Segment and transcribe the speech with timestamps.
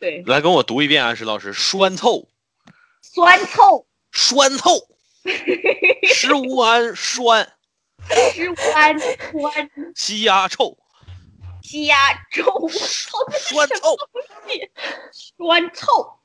[0.00, 2.26] 对，来跟我读一遍啊，石老师，酸臭，
[3.02, 4.88] 酸臭，酸臭，
[6.08, 7.46] 食无安酸，
[8.32, 10.78] 食无安酸，鸡鸭臭，
[11.62, 11.96] 鸡鸭
[12.32, 13.96] 臭，臭酸臭，
[15.36, 16.16] 酸臭。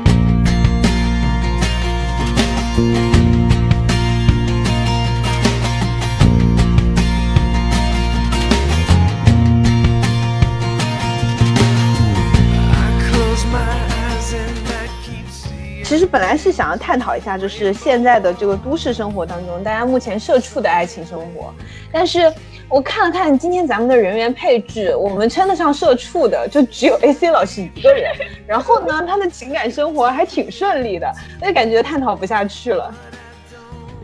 [15.91, 21.53] 其实本来是想要探讨一下，就是现在的这个都市生活当中，大家目前社畜的爱情生活。
[21.91, 22.33] 但是
[22.69, 28.09] 我看了看今天咱们的人员配置，我们称得上社畜的就只有 AC 老师一个人。
[28.47, 32.95] 然后呢，他的情感生活还挺顺利的，那感觉探讨不下去了。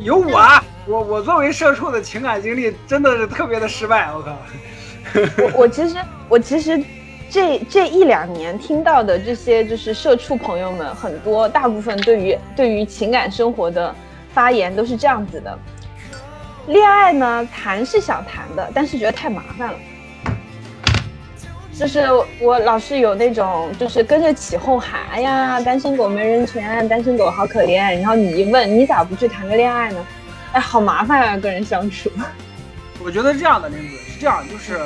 [0.00, 4.36] 有我啊，我我作为社畜的情感经历真的是特别的失败，我靠。
[5.38, 5.94] 我我其实
[6.28, 6.82] 我其实
[7.30, 13.94] 这这一两年听到的这些就是社畜朋友们很多，大部分对于对于情感生活的
[14.32, 15.58] 发言都是这样子的：
[16.68, 19.78] 恋爱呢谈是想谈的，但是觉得太麻烦了。
[21.78, 22.06] 就是
[22.40, 27.94] 我老是有那种就是跟着起哄喊，哎呀，单身狗没人权，单身狗好可怜。
[28.00, 30.06] 然后你一问，你咋不去谈个恋爱呢？
[30.52, 32.10] 哎，好麻烦啊，跟人相处。
[33.04, 34.78] 我觉得这样的林子是这样，就是，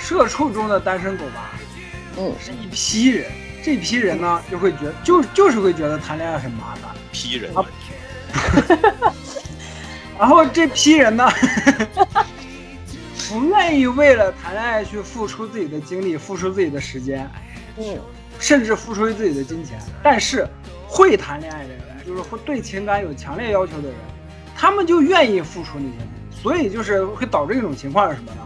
[0.00, 1.52] 社畜中的单身狗吧，
[2.16, 3.30] 嗯，是一批人，
[3.62, 7.54] 这批人呢就会觉得，就就是会觉得谈恋爱很麻烦，批人。
[7.56, 7.64] 啊。
[10.18, 11.26] 然后这批人呢，
[13.30, 17.30] 不愿意为了谈恋爱去付出自己的精力，付出自己的时间，
[17.78, 17.98] 嗯，
[18.38, 20.46] 甚至付出自己的金钱，但是
[20.86, 23.96] 会谈恋爱的人，就是会对情感有强烈要求的人，
[24.54, 28.42] 他们就愿意付出那些，所以就是会导致一种情况是什么呢？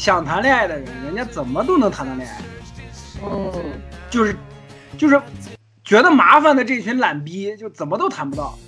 [0.00, 2.42] 想谈恋爱的人，人家怎么都能谈到恋爱，
[3.22, 3.52] 嗯，
[4.08, 4.34] 就是
[4.96, 5.20] 就是
[5.84, 8.58] 觉得麻烦的这群懒逼，就怎么都谈不到。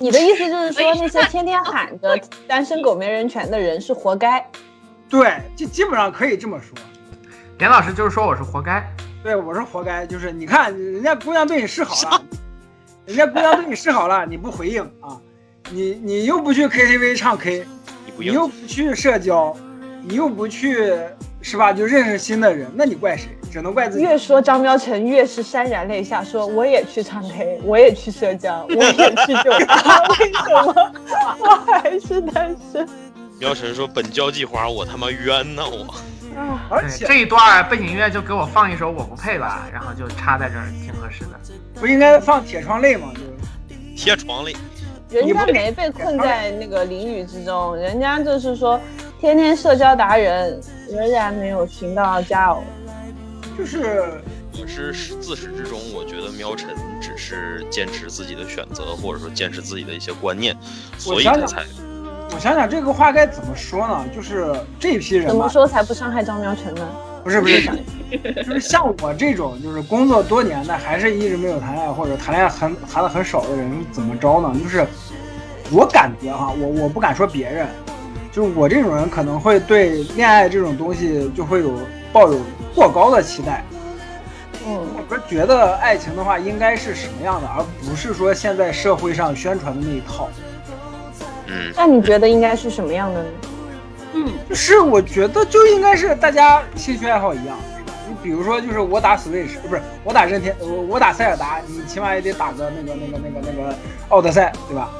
[0.00, 2.18] 你的意思就是说，那些天天喊着
[2.48, 4.44] 单身狗没人权的人是活该？
[5.08, 6.76] 对，就基本上可以这么说。
[7.60, 8.84] 严老师就是说我是活该。
[9.22, 10.04] 对，我是活该。
[10.04, 12.20] 就是你看，人家姑娘对你示好了，
[13.06, 15.16] 人家姑娘对你示好了，你不回应啊？
[15.70, 17.64] 你你又不去 KTV 唱 K，
[18.04, 19.56] 你不你又不去社交，
[20.02, 20.92] 你又不去
[21.40, 21.72] 是吧？
[21.72, 23.28] 就认识新的人，那你怪谁？
[23.50, 24.04] 只能怪自己。
[24.04, 30.92] 越说张彪成越是潸然泪下，说我也去唱 K，我也去社交，我也去酒吧，为什么
[31.40, 32.86] 我还是单身？
[33.38, 35.94] 苗晨说：“本交际花，我他妈冤呐我！
[36.70, 41.38] 而且这一段背景音乐就给我放一首《我不配》吧，然后就插在这儿，挺合适的。
[41.78, 43.12] 不应该放铁窗泪吗？
[43.14, 44.56] 就贴床里，
[45.10, 48.80] 人家没被困在那个淋雨之中，人家就是说
[49.20, 52.62] 天天社交达人，仍然没有寻到佳偶。
[53.56, 54.20] 就是
[54.60, 60.56] 我是自始至终，我觉得喵晨只是坚持自己的选择，或者说坚持自己的一些观念，
[60.98, 61.62] 所以他才
[62.34, 64.04] 我想想这个话该怎么说呢？
[64.14, 66.86] 就是这批人怎么，说才不伤害张喵晨呢？
[67.26, 67.68] 不是不是，
[68.36, 74.54] 就是像我这种就是工作多年的，还是一直没有谈恋爱或者谈恋爱很谈的很少的人，怎么着呢？
[74.62, 74.86] 就是
[75.72, 77.66] 我感觉哈，我我不敢说别人，
[78.30, 81.72] 就是我这种人可能会对恋爱这种东西就会有
[82.12, 82.38] 抱有
[82.76, 83.64] 过高的期待。
[84.64, 90.28] 嗯，我是觉得爱情的话应该是什么样的，而不是说现在社会上宣传的那一套。
[91.48, 93.28] 嗯，那你觉得应该是什么样的呢？
[94.16, 97.92] 嗯，就是我觉得就应该是大家兴趣爱好一样，是吧？
[98.08, 103.76] 你比如说，就是我打 Switch，不是我打任天，我我打塞尔达，你起码也得打个那个那个那个那个
[104.08, 104.90] 奥德赛，对吧？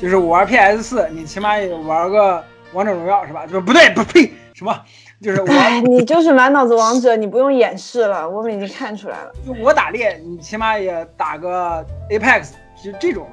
[0.00, 3.46] 就是我玩 PS 四，你起码也玩个王者荣耀，是吧？
[3.46, 4.74] 就不对，不呸，什么？
[5.22, 9.32] 就是我哎，你就是满脑子王者，你不用掩饰了，我们已经看出来了。
[9.46, 13.28] 就我打猎，你起码也打个 Apex，就这种，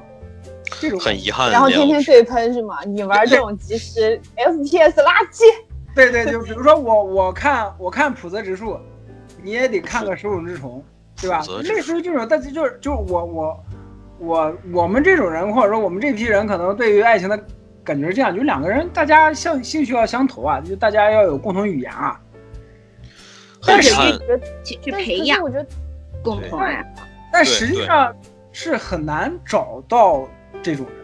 [0.80, 1.52] 这种很遗憾。
[1.52, 2.84] 然后天天对喷是吗？
[2.86, 5.44] 你玩这种即时 FPS 垃圾。
[5.96, 8.80] 对对，就比如说我我看我看普泽直树，
[9.42, 10.84] 你也得看个手冢治虫，
[11.20, 13.64] 对吧类似于这种，但是就是就是我我
[14.20, 17.40] 我我们这种人，或者说我们这批人，可能对于爱情的
[17.84, 22.20] 感觉是这样，就两个人大家相兴趣要相投啊，就大家要有共同语言啊。
[23.60, 25.66] 很遗憾但是我，觉得，去去但培养我觉得
[26.24, 27.04] 共同爱好。
[27.34, 28.16] 但实际上
[28.52, 30.28] 是很难找到
[30.62, 30.96] 这种人。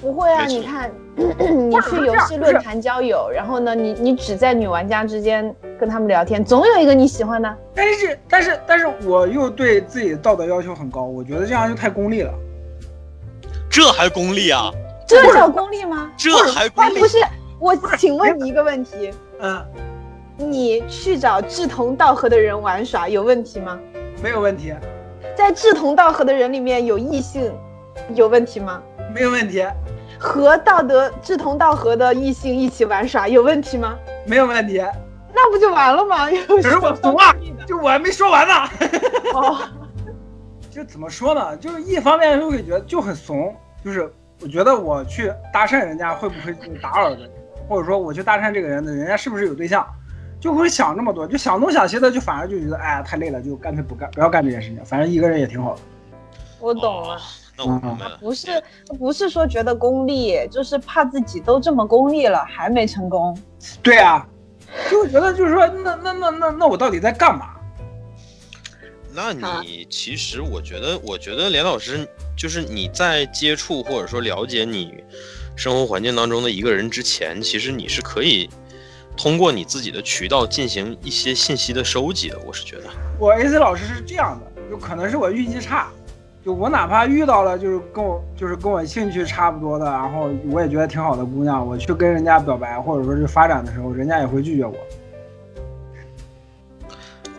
[0.00, 7.56] 不会啊，你看， 你去游戏论坛交友，然后呢，你你只在女玩家之间跟他们聊天，总有一个你喜欢的。
[7.74, 12.32] 但是但是但是我又对自己的道德要求很高，我觉得这样就太功利了。
[13.70, 14.70] 这还功利啊？
[15.06, 16.10] 这叫功利吗？
[16.16, 17.00] 这还功利哎，？
[17.00, 17.18] 不是，
[17.58, 19.10] 我请问你一个问题：
[19.40, 19.64] 嗯，
[20.36, 23.78] 你去找志同道合的人玩耍有问题吗？
[24.22, 24.74] 没有问题，
[25.34, 27.52] 在志同道合的人里面有异性，
[28.14, 28.82] 有问题吗？
[29.14, 29.64] 没有问题，
[30.18, 33.96] 和道德志同道合的异性一起玩耍有问题吗？
[34.26, 34.82] 没有问题。
[35.32, 36.30] 那不就完了吗？
[36.32, 37.34] 有可是我怂啊，
[37.66, 38.54] 就我还没说完呢。
[39.34, 39.58] 哦，
[40.70, 41.56] 就怎么说呢？
[41.56, 43.54] 就是一方面就会觉得就很怂，
[43.84, 44.10] 就是
[44.40, 47.28] 我觉得我去搭讪人家会不会就打扰人，
[47.68, 49.84] 或者说我去搭讪这个人的，人家是不是有对象，
[50.40, 55.80] 就会想这么多，就想东想西的，就反而就觉得哎呀太累了，就干脆不干，不要干这件事情，反正一个人也挺好的。
[56.60, 57.18] 我懂了哦，
[57.56, 58.18] 那我明白了。
[58.20, 58.62] 不是
[58.98, 63.36] 不是说觉得功利，就是怕自己都这么功利了还没成功。
[63.82, 64.26] 对啊，
[64.90, 67.50] 就会觉得就是说，那那那那那我到底在干嘛？
[69.16, 72.04] 那你其实我觉得，我觉得连老师
[72.36, 75.04] 就是你在接触或者说了解你
[75.54, 78.50] 生活环境当中的一个人之前，其实你是可以
[79.16, 82.38] 通过你自己的渠道进行一些信息的收集的。
[82.44, 82.90] 我是觉得，
[83.20, 85.92] 我 AC 老师是这样的，就可能是我运气差，
[86.44, 94.74] 就我哪怕遇到了就是跟我就是跟我兴趣差不多的，然后我也觉得挺好的姑娘，我去跟人家表白或者说是发展的时候，人家也会拒绝我，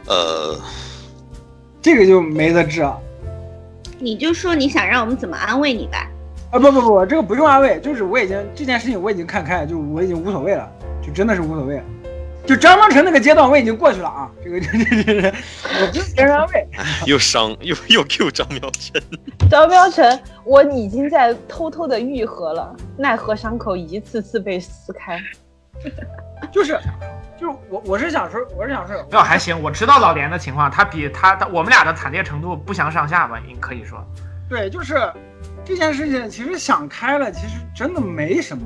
[0.08, 0.60] 呃，
[1.84, 3.00] 这个就没得治了！
[4.00, 6.10] 你就说你想让我们怎么安慰你吧。
[6.52, 10.68] 啊不不不，这个不用安慰，就是我已经这件事情我已经看开，就我已经无所谓了，
[11.06, 11.84] 就真的是无所谓了。
[12.46, 15.34] 就张光成那个阶段我已经过去了啊，这个 这这这这，
[15.82, 16.68] 我不是别人安慰，
[17.06, 19.02] 又伤又又 Q 张妙晨，
[19.50, 25.20] 张妙成，我已经在偷偷的愈合了，奈何伤口一次次被撕开。
[26.52, 26.80] 就是
[27.40, 33.98] 就是我我是想说我是想说，没有还行，我知道老连的情况，他比他他我们俩的惨烈程度不相上下吧，应可以说。
[34.48, 35.12] 对，就是
[35.66, 38.64] 这件事情其实想开了，其实真的没什么。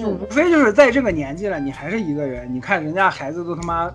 [0.00, 2.52] 就嗯无非就是在这个年纪了，你还是一个人。
[2.52, 3.92] 你看人家孩子都他妈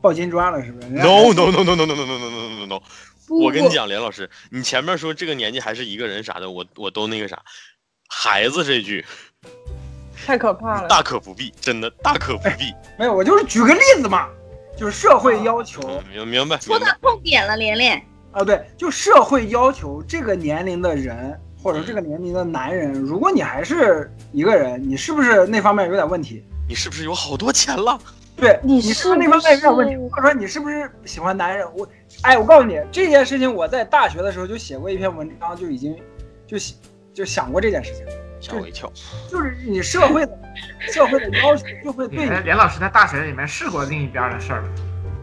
[0.00, 2.82] 抱金砖了，是不是 No no no no no no no no no no no no！
[3.28, 7.40] 我跟你讲，连老师，你前面说这个年纪还是一个人啥的，我我都那个啥，
[8.08, 9.04] 孩子这句
[10.26, 10.88] 太可怕了。
[10.88, 12.74] 大可不必，真的大可不必。
[12.98, 14.28] 没有，我就是举个例子嘛，
[14.76, 16.86] 就是社会要求嗯，明明白说到。
[17.00, 18.02] 痛点了，连连。
[18.32, 26.44] 啊，对，就社会要求这个年龄的人或者这个年龄的男人，如果你还是一个人，你是不是那方面有点问题？
[26.68, 27.98] 你是不是有好多钱了？
[28.34, 31.66] 对你你是不是那方面有点问题，或者说你是不是喜欢男人？
[31.76, 31.86] 我，
[32.22, 35.94] 哎，我告诉你这件事情，我在大学的时候就写过一篇文章，就已经
[36.46, 36.74] 就写
[37.12, 38.04] 就想过这件事情，
[38.40, 38.90] 吓我一跳。
[39.30, 40.38] 就是你社会的
[40.90, 44.64] 社会的要求就会对你连连老师在大学里面试过另一边的事儿，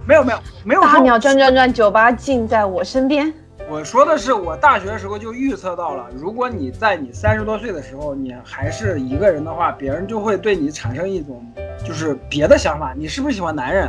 [0.07, 3.33] 没有没有没有大说鸟转转转，酒吧尽在我身边。
[3.69, 11.45] 我说的是，我大学的时候就预测到了，如果你在你三十多岁的时候，你还是一个人的话，别人就会对你产生一种
[11.85, 13.87] 就是别的想法，你是不是喜欢男人，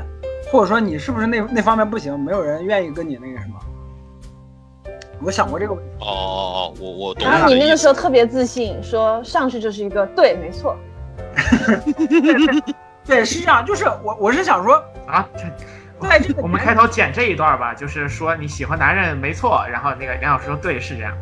[0.52, 3.54] 或者说你是不是那那方面不行，没有人愿意跟你那个什么。
[5.22, 10.76] 我想过这个问题，哦哦哦，我我懂然后你那个时候特别自信，说上去就是一个对，没错。
[13.06, 15.44] 对，是这样，就是我我是想说，啊，这
[16.08, 21.16] 在这个我们开头剪这一段吧，就是说你喜欢男人没错，然后那个梁老师说对是这样，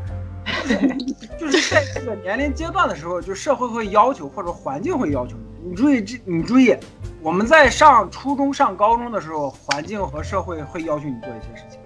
[1.38, 5.70] 就是在这个年龄阶段的时候，就社会会要求或者环境会要求你。
[5.70, 6.74] 你注意这，你注意，
[7.20, 11.80] 我们在上初中、上高中的时候，环境和社会会要求你做一些事情，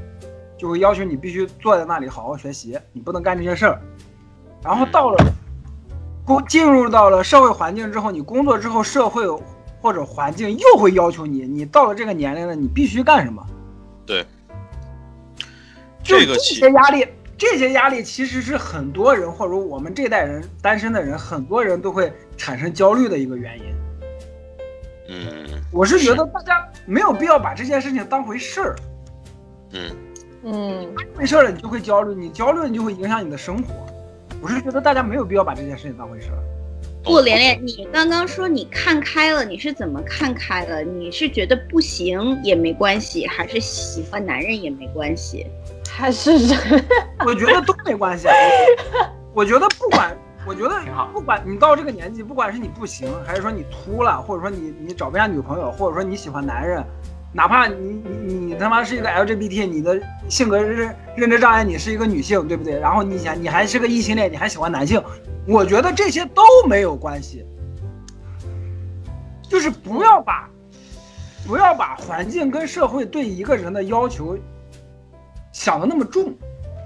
[0.58, 3.80] 就会要求你必须坐在那里好好学习，你不能干这些事儿。
[4.62, 5.24] 然后到了
[6.24, 9.26] 工进入到了社会环境之后，你工作之后，社会
[9.82, 13.44] 或者环境又会要求你，你到了这个年龄了，你必须干什么？
[14.06, 14.24] 对，
[16.02, 23.64] 就这些压力，这些压力其实是很多人或者我们这代人单身的人，很多人都会产生焦虑的一个原因。
[25.08, 28.76] 嗯我是觉得大家没有必要把这件事情当回事儿，
[29.72, 29.90] 嗯，
[30.44, 33.74] 嗯，当回事儿了你就会焦虑，你焦虑你就会影响你的生活。
[34.40, 36.38] 我是觉得大家没有必要把这件事情当回事儿。
[37.02, 40.82] 不，连连，你刚刚说你看开了，你是怎么看开了？
[40.82, 45.46] 你是觉得不行也没关系，还是喜欢男人也没关系？
[45.88, 46.84] 还是人。
[47.26, 48.26] 我觉得都没关系
[49.34, 50.16] 我觉得不管，
[50.46, 50.80] 我觉得
[51.12, 56.84] 不管你到这个年纪，不管是你不行，还是说你秃了，或者说你你找不下女朋友，或者说你喜欢男人，
[57.32, 62.78] 哪怕你你你他妈是一个 LGBT，你的性格认认知障碍，你是一个女性，对不对？
[62.78, 65.02] 然后你想你还是个异性恋，你还喜欢男性，
[65.46, 67.44] 我觉得这些都没有关系，
[69.48, 70.48] 就是不要把
[71.46, 74.38] 不要把环境跟社会对一个人的要求
[75.52, 76.32] 想的那么重。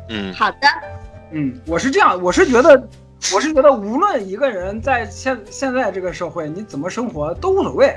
[0.08, 0.68] 嗯好的，
[1.32, 2.88] 嗯，我是这样，我是觉得，
[3.34, 7.96] 我是觉得，无论一个人在现现在这个社会，你怎么生活都无所谓，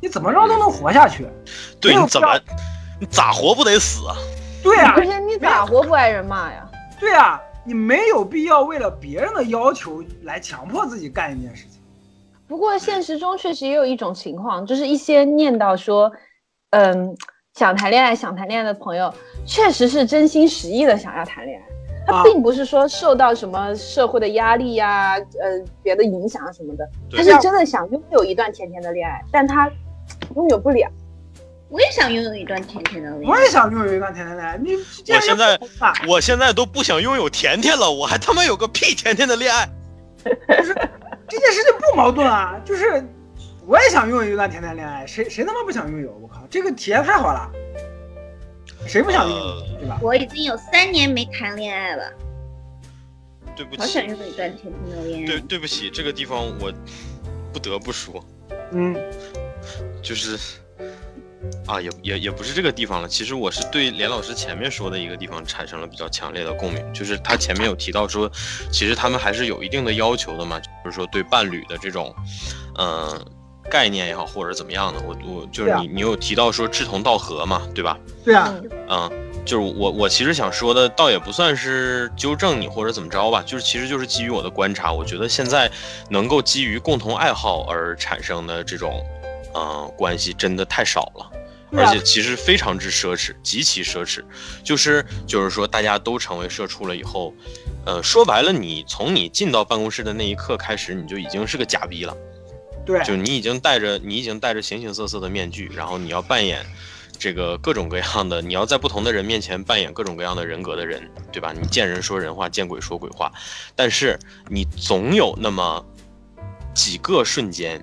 [0.00, 1.26] 你怎么着都能活下去。
[1.80, 2.38] 对，你怎么
[2.98, 4.16] 你咋活不得死啊？
[4.62, 6.68] 对呀、而且你咋活不挨人骂呀？
[6.98, 11.80] 对呀、你没有必要为了别人的要求来强迫自己干一件事情。
[12.46, 16.12] 不过现实中确实也有一种情况，就是一些念叨说，
[16.70, 17.16] 嗯，
[17.54, 19.12] 想谈恋爱、想谈恋爱的朋友，
[19.46, 21.66] 确实是真心实意的想要谈恋爱。
[22.06, 29.70] 他啊并不是说受到什么社会的压力呀、呃，别的影响啊什么的，他是真的想拥有一段甜甜的恋爱，但他
[30.34, 30.90] 拥有不了。
[31.68, 33.48] 我也想拥有一段甜甜的恋爱我也。
[33.48, 34.58] 想拥有一段甜甜的恋爱。
[34.58, 39.68] 你我现在啊，我现在都不想拥有甜甜了，我还他妈有个屁甜甜的恋爱？
[40.24, 40.74] 就是
[41.28, 43.04] 这件事情不矛盾啊，就是
[43.66, 46.10] 我也想拥有一段甜甜恋爱，谁谁他妈不想拥有？
[46.20, 47.48] 我靠，这个体验太好了，
[48.86, 49.44] 谁不想拥有？
[49.44, 49.98] 呃对吧？
[50.02, 52.12] 我已经有三年没谈恋爱了，
[53.54, 55.40] 对不起好想，拥有一段甜甜的恋爱对。
[55.40, 56.72] 对不起，这个地方我
[57.52, 58.24] 不得不说，
[58.72, 58.94] 嗯，
[60.02, 60.38] 就是
[61.66, 63.08] 啊，也也也不是这个地方了。
[63.08, 68.30] 其实我是对连老师前面说的一个地方产生了比较强烈的共鸣，就是他前面有提到说，
[68.70, 72.14] 其实他们还是有一定的要求的嘛，就是说对伴侣的这种，
[72.78, 73.24] 嗯、
[73.70, 77.98] 概念也好，或者怎么样的，我我就是你你有提到说志同道合嘛，对吧？
[78.24, 79.10] 对啊，嗯嗯，
[79.46, 85.70] 就是我我其实想说的，倒也不算是纠正你或者怎么着吧，就是其实就是基于我的观察，我觉得现在
[86.10, 89.02] 能够基于共同爱好而产生的这种，
[89.54, 91.30] 嗯、关系真的太少了。
[91.72, 94.24] 而且其实非常之奢侈，极其奢侈，
[94.64, 97.32] 就是就是说大家都成为社畜了以后，
[97.86, 102.16] 呃，说白了，你从你进到办公室的那一刻开始，你就已经是个假逼了。
[102.84, 106.66] 对，就你已经戴着你已经戴着形形色色的面具，然后你要扮演
[107.16, 111.52] 这个各种各样的，你要在不同的人面前扮演各种各样的人格的人，对吧？
[111.52, 113.30] 你见人说人话，见鬼说鬼话，
[113.76, 115.86] 但是你总有那么
[116.74, 117.80] 几个瞬间，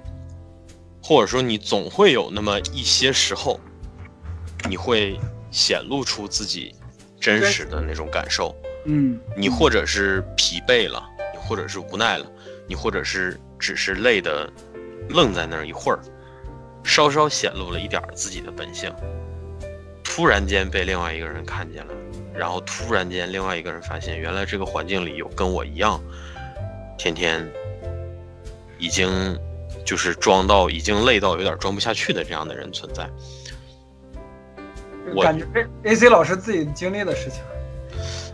[1.08, 3.58] 或者说你总会有那么一些时候，
[4.68, 5.18] 你会
[5.52, 6.76] 显露出自己
[7.18, 8.54] 真实的那种感受。
[8.84, 11.02] 嗯，你或者是疲惫了，
[11.34, 12.26] 你或者是无奈了，
[12.68, 14.52] 你或者是只是累的
[15.08, 16.00] 愣在那儿一会儿，
[16.84, 18.94] 稍稍显露了一点儿自己的本性，
[20.04, 21.94] 突然间被另外一个人看见了，
[22.36, 26.04] 然后突然间另外一个人发现，原来这个环境里有跟我一样，
[26.98, 27.50] 天天
[28.78, 29.40] 已经
[29.88, 33.10] 就是装到已经累到有点装不下去的这样的人存在。
[35.15, 35.46] 我感觉
[35.84, 37.39] A C 老师自己经历的事情。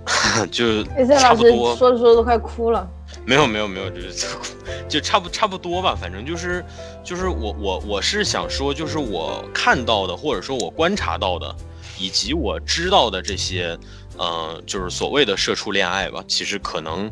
[0.52, 2.90] 就 A C 老师差不多，说着说着都快哭了。
[3.24, 4.28] 没有没有没有，就是
[4.90, 6.66] 就差不差不多吧，反正就是
[7.04, 11.56] 就是我我我是想说，就是我看到的或者说我观察到的，
[12.00, 13.78] 以及我知道的这些，
[14.18, 17.10] 呃，就是所谓的社畜恋爱吧，其实可能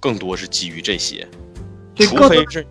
[0.00, 1.28] 更多是基于这些，
[1.96, 2.66] 除非是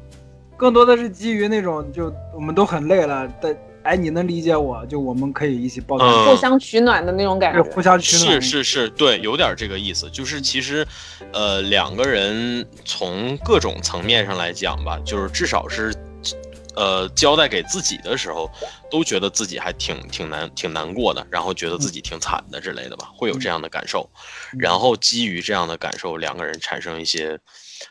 [0.62, 7.64] 更多的是基于那种，就我们都很累了，但哎，你能理解我，就我们可以一起抱团，嗯互相取暖的那种感觉。
[7.64, 8.40] 互相取暖。
[8.40, 10.08] 是是是，对，有点这个意思。
[10.12, 10.86] 就是其实，
[11.34, 15.92] 呃，两个人从各种层面上来讲吧，就是至少是，
[16.76, 18.48] 呃，交代给自己的时候，
[18.92, 24.08] 都觉得自己还挺挺难挺难过的，然后觉得自己挺惨的之类的吧，会有这样的感受。
[24.60, 27.40] 然后基于这样的感受，两个人产生一些，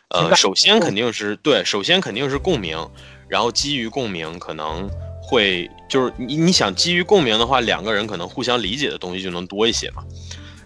[0.08, 2.90] 呃，首先肯定是对，首先肯定是共鸣，
[3.28, 4.90] 然后基于共鸣可能。
[5.22, 10.02] 会就是你你想基于共鸣的话，两个人可能互相理解的东西就能多一些嘛。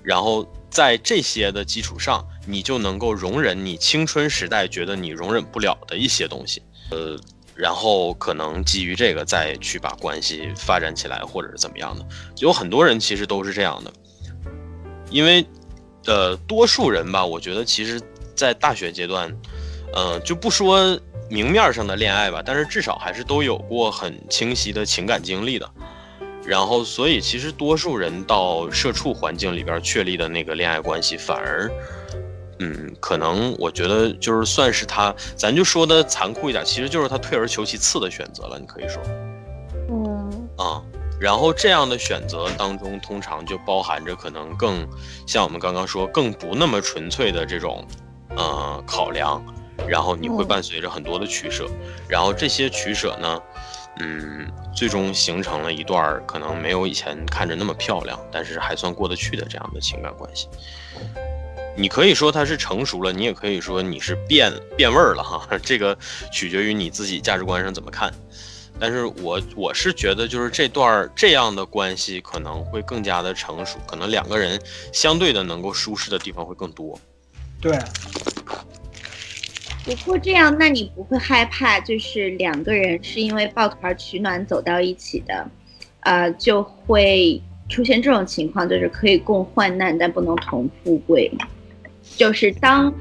[0.02, 7.14] 然后在这些的基础上，你就能够容忍你青春时代觉得你容忍不了的一些东西，呃，
[7.54, 12.07] 然后可能基于这个再去把关系发展起来，或者是怎么样的。
[12.38, 13.93] 有很多人其实都是这样的，
[15.11, 15.45] 因为
[16.07, 18.00] 呃，多数人吧，我觉得其实，
[18.35, 19.35] 在大学阶段，
[19.93, 20.99] 呃，就不说
[21.31, 25.71] 明面上的恋爱吧，但是至少还是都有过很清晰的情感经历的。
[26.47, 31.71] 然后，所以其实多数人到社畜环境里边确立的那个恋爱关系，反而，
[32.59, 38.59] 嗯，可能我觉得就是算是他，咱就说的残酷一点，其实就是他退而求其次的选择了。
[38.61, 39.03] 你可以说
[39.88, 40.83] 嗯，啊、
[41.19, 44.87] 然后这样的选择当中，通常就包含着可能更
[45.26, 47.83] 像我们刚刚说，更不那么纯粹的这种，
[48.37, 49.43] 呃，考量。
[49.88, 51.67] 然后你会嗯伴随着很多的取舍，
[52.09, 53.43] 然后这些取舍呢，
[53.99, 60.49] 嗯，最终形成了一段可能没有以前看着那么漂亮，但是还算过得去的这样的情感关系。
[61.76, 65.99] 你可以说它是成熟了，你也可以说你是变变味儿了哈， 这个
[66.33, 68.14] 取决于你自己价值观上怎么看。
[68.79, 74.59] 但是我我是觉得，就是这段这样的关系可能会更加的成熟，可能两个人
[74.93, 76.99] 相对的能够舒适的地方会更多。
[77.64, 77.78] 对，
[79.87, 85.50] 不过这样，那你不会害怕，就是两个人是因为抱团取暖走到一起的，
[86.00, 87.40] 呃，就会
[87.71, 91.33] 出现这种情况，就是可以共患难，但不能同富贵。
[92.16, 92.92] 就是当，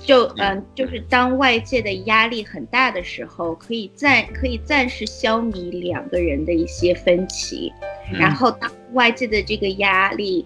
[0.00, 7.72] 就嗯、就是当外界的压力很大的时候，可以暂可以暂时消弭两个人的一些分歧，
[8.12, 10.44] 然后当外界的这个压力，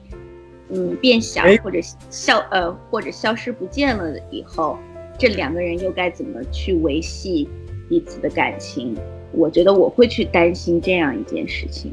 [0.71, 1.79] 嗯，变小哎或者
[2.11, 4.79] 消呃或者消失不见了以后，
[5.19, 7.49] 这两个人又该怎么去维系
[7.89, 8.97] 彼此的感情？
[9.33, 11.93] 我觉得我会去担心这样一件事情。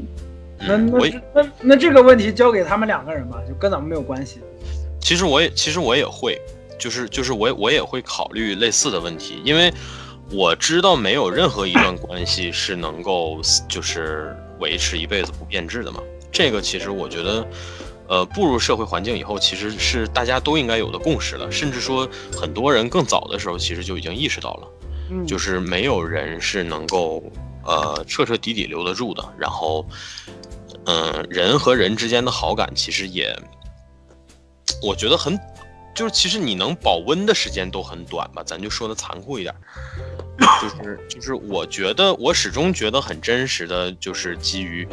[0.59, 4.39] 那那那那这个问题交给他们两个人吧，就跟咱们没有关系。
[4.99, 6.39] 其实我也其实我也会，
[6.77, 9.73] 就是就是我也我也会考虑类似的问题，因为
[10.31, 15.99] 我知道没有任何一段关系是能够就是维持一辈子不变质的嘛。
[16.31, 17.45] 这个其实我觉得，
[18.11, 24.67] 呃，步入社会环境以后，其实是大家都应该有的共识了，甚至说很多人更早的时候其实就已经意识到了。
[25.11, 27.23] 嗯，就是没有人是能够
[27.63, 29.23] 呃彻彻底底留得住的。
[29.37, 29.85] 然后，
[30.87, 33.33] 嗯、人和人之间的好感其实也，
[34.83, 35.39] 我觉得很，
[35.95, 39.55] 就是其实你能保温的时间都很短吧，咱就说的残酷一点，
[40.61, 44.87] 就是就是我觉得我始终觉得很真实的就是基于，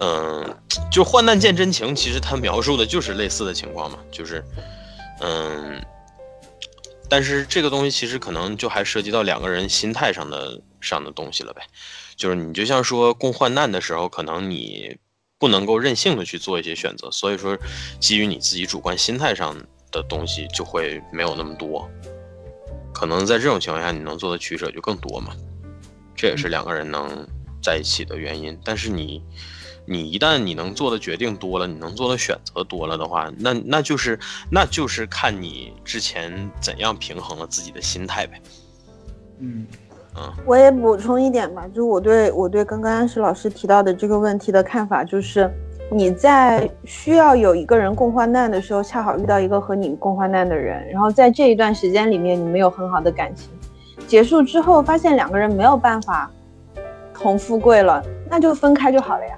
[0.00, 0.56] 嗯、
[0.90, 4.44] 就患难见真情，其实他描述的就是类似的情况嘛，就是，
[5.20, 5.82] 嗯。
[7.08, 11.62] 但是这个东西其实可能就还涉及到两个人心态上的上的东西了呗，
[12.16, 14.96] 就是你就像说共患难的时候，可能你
[15.38, 17.56] 不能够任性的去做一些选择，所以说
[18.00, 19.56] 基于你自己主观心态上
[19.92, 21.88] 的东西就会没有那么多，
[22.98, 25.34] 可能在这种情况下你能做的取舍就更多嘛，
[26.14, 27.28] 这也是两个人能
[27.62, 28.58] 在一起的原因。
[28.64, 29.22] 但是你
[29.84, 34.18] 你一旦你能做的决定多了，你能做的选择多了的话，那那就是
[34.50, 38.40] 那就是看你之前怎样平衡了自己的心态呗。
[39.40, 39.66] 嗯
[40.46, 45.52] 我也补充一点吧，就是我对我对刚刚安石老师提到的这个问题的看法，就是
[45.88, 53.50] 你在需要有一个人共患难的时候，恰好遇到一个和你共患难的人，然后在这一段时间里面，你们有很好的感情，
[54.06, 56.28] 结束之后发现两个人没有办法
[57.14, 59.36] 同富贵了，那就分开就好了呀。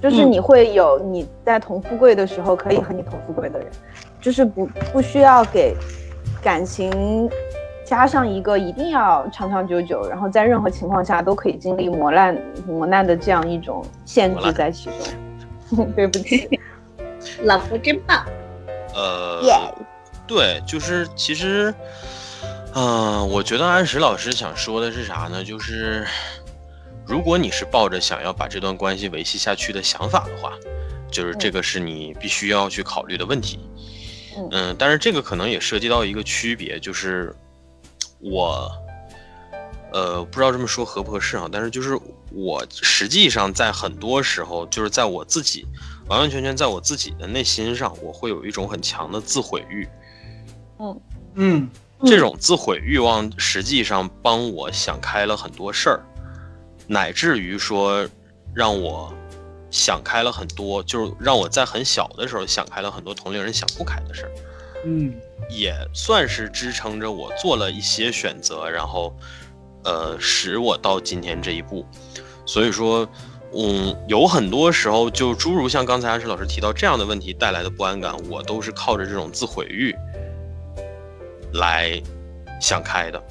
[0.00, 3.68] 就是嗯你会有你在同富贵的时候可以和你同富贵的人，
[4.20, 5.74] 就是不不需要给
[6.42, 7.28] 感情
[7.84, 15.27] 加上一个一定要长长久久，然后在任何情况下都可以经历磨难磨难的这样一种限制在其中。
[15.96, 16.48] 对不起，
[17.42, 18.24] 老婆真棒，
[18.94, 19.74] 呃
[20.26, 21.74] 对，就是其实，
[22.74, 25.42] 嗯、我觉得安石老师想说的是啥呢？
[25.42, 26.06] 就是
[27.06, 30.52] 如果你是抱着想要把这段关系维系下去的想法的话，
[31.10, 33.58] 就是这个是你必须要去考虑的问题。
[34.36, 34.48] 嗯。
[34.52, 37.34] 嗯，但是这个可能也涉及到一个区别，就是
[38.20, 38.70] 我，
[39.92, 41.48] 呃，不知道这么说合不合适啊？
[41.50, 41.98] 但是就是
[42.30, 45.66] 我实际上在很多时候，就是在我自己
[46.08, 49.88] 完完全全在我自己的内心上，我会有一种很强的自毁欲。
[50.78, 51.00] 嗯
[51.34, 51.70] 嗯
[52.04, 56.00] 这种自毁欲望实际上帮我想开了很多事儿，
[56.86, 58.08] 乃至于说
[58.54, 59.12] 让我
[59.70, 64.30] 想开了很多，就是让我在很小的时候想开了很多同龄人想不开的事儿，
[64.84, 65.12] 嗯
[65.50, 69.12] 也算是支撑着我做了一些选择，然后
[69.88, 71.86] 呃使我到今天这一步。
[72.44, 73.08] 所以说，
[73.54, 79.94] 嗯，有很多时候就诸如像刚才阿石老师提到这样的问题带来的不安感，我都是靠着这种自毁欲
[81.54, 82.02] 来
[82.60, 83.22] 想开的。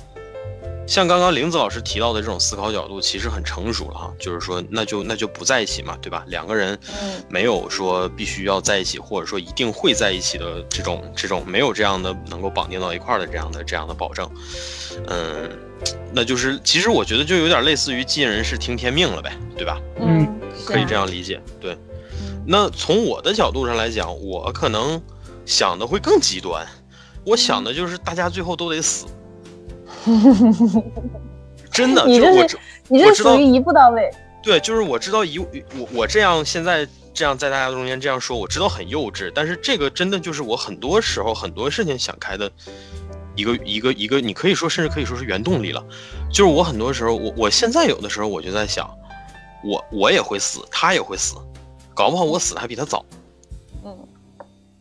[0.88, 6.23] 像刚刚玲子老师提到的这种思考角度，其实很成熟了哈，就是说那就那就不在一起嘛，对吧？
[6.28, 14.30] 两个人嗯没有说必须要在一起，或者说一定会在一起的这种这种没有这样的能够绑定到一块儿的这样的这样的保证，
[15.08, 15.50] 嗯，
[16.13, 19.78] 那就是其实我觉得就有点类似于尽人事听天命了呗，对吧？
[20.00, 20.26] 嗯，
[20.65, 21.41] 可以这样理解。
[21.60, 21.78] 对，
[22.45, 25.02] 那从我的角度上来讲，我可能
[25.45, 26.65] 想的会更极端，
[27.26, 29.06] 我想的就是大家最后都得死，
[31.72, 34.10] 真的，你这是就是我知你这属于一步到位。
[34.41, 35.48] 对，就是我知道一我
[35.93, 42.50] 我这样现在这样在大家中间这样说，我知道很幼稚，但是这个真的就是我很多时候很多事情想开的
[43.36, 45.84] 一个一个一个，你可以说甚至可以说是原动力了。
[46.32, 48.89] 就是我很多时候，我我现在有的时候我就在想，
[49.63, 51.36] 我我也会死，他也会死，
[51.93, 53.04] 搞不好我死的还比他早。
[53.84, 53.98] 嗯，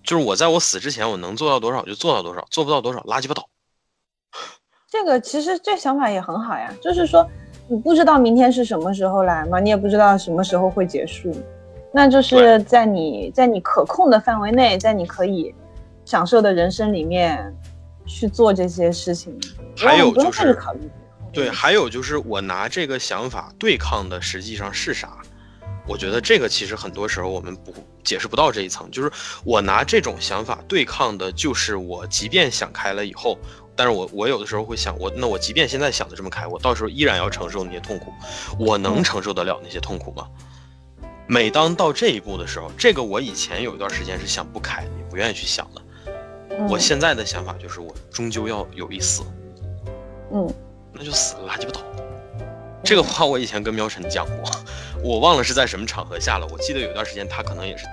[0.05, 3.49] 就是我在我死之前，我能做到多少就做到多少，做不到多少拉鸡巴倒。
[4.97, 7.29] 这个其实这想法也很好呀，就是说
[7.69, 11.31] 你不知道明天是什么时候来嘛，你也不知道什么时候会结束，
[11.93, 15.55] 那就是在你在你可控的范围内，在你可以
[16.07, 17.55] 享受的人生里面，
[18.07, 19.39] 去做这些事情。
[19.77, 20.81] 还有就是考虑。
[21.31, 25.19] 对，还有就是我拿这个想法对抗的实际上是啥？
[25.87, 29.13] 我觉得这个其实很多时候我们不解释不到这一层，就是
[29.45, 33.39] 我拿这种想法对抗的，就是我即便想开了以后，
[33.77, 38.13] 但是我我有的时候会想，我那我即便现在想的这么开，我到时候依然要承受那些痛苦，
[38.59, 40.27] 我能承受得了那些痛苦吗？
[41.29, 45.83] 每当到这一步的时候，这个我以前有一段时间是想不开的，也不愿意去想的。
[46.59, 49.23] 嗯我现在的想法就是，我终究要有一死，
[50.33, 50.49] 嗯
[50.93, 51.81] 那就死个拉鸡巴倒。
[52.85, 54.51] 这个话我以前跟喵晨讲过，
[55.03, 56.47] 我忘了是在什么场合下了。
[56.53, 57.85] 我记得有一段时间他可能也是，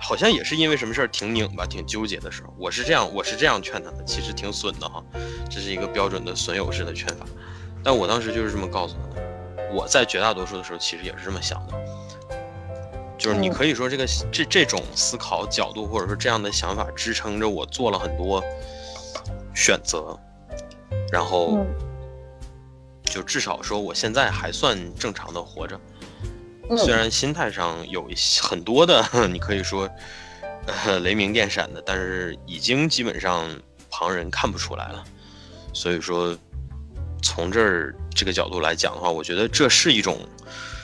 [0.00, 5.04] 好像也是因为什么事儿挺拧巴、挺纠结的时候，我是这样，我是这样劝他的，其实挺损的哈，
[5.50, 7.26] 这是一个标准的损友式的劝法。
[7.84, 9.22] 但我当时就是这么告诉他的。
[9.70, 11.74] 我在绝大多数的时候其实也是这么想的，
[13.18, 18.42] 就是你嗯可以说这个这这种思考角度或者说这样的想法支撑着我做了很多
[19.54, 20.18] 选择，
[21.12, 21.58] 然后。
[21.58, 21.87] 嗯
[23.08, 25.80] 就至少说我现在还算正常的活着，
[26.70, 29.88] 嗯虽然心态上有一些很多的，你可以说，
[30.66, 33.48] 呃，雷鸣电闪的，但是已经基本上
[33.90, 35.02] 旁人看不出来了。
[35.72, 36.36] 所以说，
[37.22, 40.18] 从这儿这个角度来讲的话，我觉得这是一种，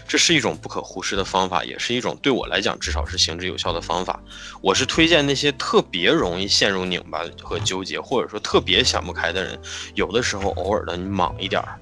[0.07, 4.23] 这是一种不可忽视的方法，也是一种对我来讲至少是行之有效的方法。
[4.61, 9.59] 我是推荐那些特别容易陷入拧巴和纠结，或者说特别想不开的人，
[9.95, 11.79] 有的时候偶尔的你莽一点儿。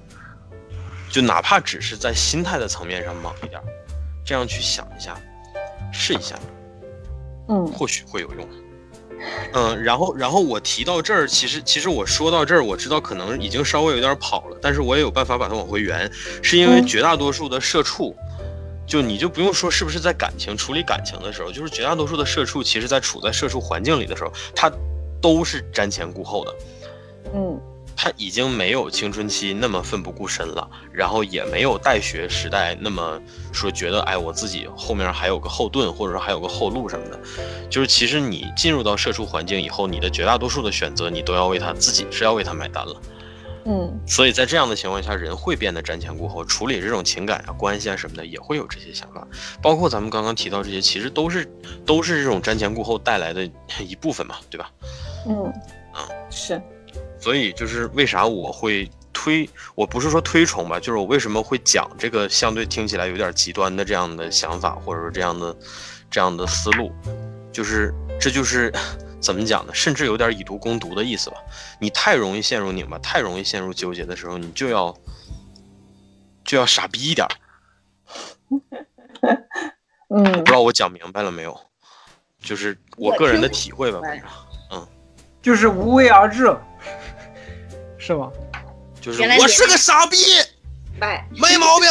[1.13, 3.63] 就哪怕只是在心态的层面上莽一点儿，
[4.25, 5.15] 这样去想一下，
[5.91, 6.35] 试一下，
[7.49, 7.67] 嗯。
[7.67, 8.49] 或许会有用。
[9.53, 16.87] 嗯，然后，然后我提到这儿，其实，其实我说到这儿，我知道可能已经稍微有点跑了，但是我也有办法把它往回圆，是因为嗯。
[16.87, 18.15] 绝大多数的社畜，
[18.87, 24.71] 就你就不用说是不是在感情处理感情的时候，就是绝大多数的社畜，其实在处在社畜环境里的时候，他
[25.21, 26.55] 都是瞻前顾后的，
[27.35, 27.61] 嗯
[27.95, 37.19] 他已经没有青春期那么奋不顾身了，然后也没有大学时代那么说觉得哎我自己后面还有个后盾，或者说还有个后路什么的。
[37.69, 43.01] 就是其实你进入到社畜环境以后，你的绝大多数的选择你都要为他自己是要为他买单了。
[43.65, 49.25] 嗯所以在这样的情况下，人会变得瞻前顾后，处理这种情感啊、关系啊什么的，也会有这些想法。
[49.61, 51.49] 包括咱们刚刚提到这些，其实都是
[51.85, 54.69] 都是这种瞻前顾后带来的一部分嘛，对吧？
[55.25, 55.45] 嗯
[55.93, 56.61] 啊是
[57.23, 65.55] 所以就是为啥我会推，我不是说推崇吧，就是我为什么会讲这个相对听起来有点极端的这样的想法，或者说这样的
[66.11, 66.91] 这样的思路，
[67.49, 68.69] 就是这就是
[69.23, 69.73] 怎么讲呢？
[69.73, 71.37] 甚至有点以毒攻毒的意思吧。
[71.79, 74.93] 你太容易陷入拧巴，太容易陷入纠结的时候，你就要
[76.43, 77.31] 就要傻逼一点儿。
[80.13, 81.57] 嗯不知道我讲明白了没有？
[82.41, 84.87] 就是我我个人的体会吧，明白反正
[85.41, 86.53] 就是无为而治，
[88.05, 88.29] 是吧？
[88.99, 90.17] 就是我是个傻逼，
[90.99, 91.25] 拜。
[91.31, 91.87] 没毛病。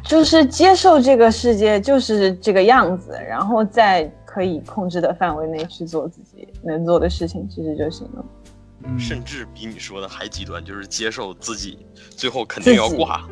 [0.04, 8.24] 就是接受这个世界就是这个样子，然后在可以控制的范围内去做自己能做的事情，其实就行了。
[8.84, 11.84] 嗯甚至比你说的还极端，就是接受自己
[12.16, 13.28] 最后肯定要挂，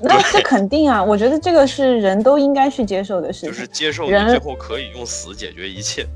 [0.00, 3.50] 那这肯定啊，我觉得这个是人都应该去接受的事情。
[3.50, 6.06] 就是接受你最后可以用死解决一切。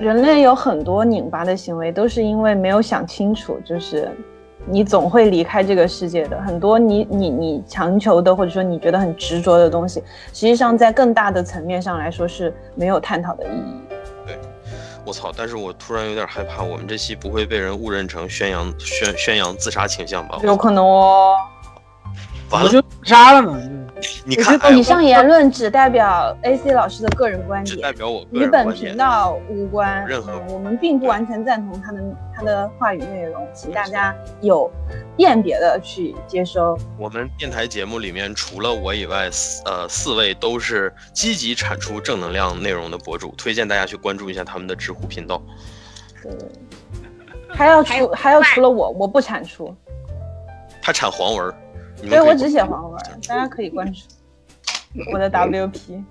[0.00, 4.08] 人类有很多拧巴的行为，都是因为没有想清楚，就是
[4.64, 6.40] 你总会离开这个世界的。
[6.40, 10.00] 很多你你你强求的，或者说你觉得很执着的东西，
[10.32, 13.94] 实际上在更大的层面上来说是没有探讨的意义。
[14.24, 14.38] 对
[15.04, 15.32] 我操！
[15.36, 20.38] 但是我突然有点害怕，我们这期不会被人误认成宣扬宣宣扬自杀倾向吧？
[20.44, 21.34] 有可能哦。
[22.50, 23.60] 完了，我就杀了呢。
[24.24, 28.90] 你看，哎以上言论只代表 AC 老师的个人观只点，代表我个与本人观点。
[28.90, 30.06] 频道无关。
[30.06, 32.00] 任何嗯我们并不完全赞同他的
[32.36, 34.70] 他的话语内容，请大家有
[35.16, 36.78] 辨别的去接收。
[36.96, 45.42] 我们电台节目里面除了我以外，四呃四位都是积极产出正能量内容的博主，推荐大家去关注一下他们的知乎频道。
[46.22, 46.32] 对，
[47.48, 49.74] 还要除还要除了我，我不产出，
[50.80, 51.52] 他产黄文
[51.98, 54.00] 儿，你们所以我只写黄文，大家可以关注
[55.12, 56.02] 我的 WP。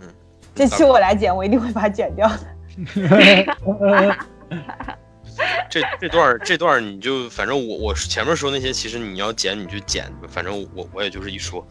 [0.00, 0.08] 嗯，
[0.54, 2.38] 这期我来剪，我一定会把它剪掉的。
[5.70, 11.64] 这这段这段你就反正我我前面说那些，其实你要剪你就剪，反正我我也就是一说。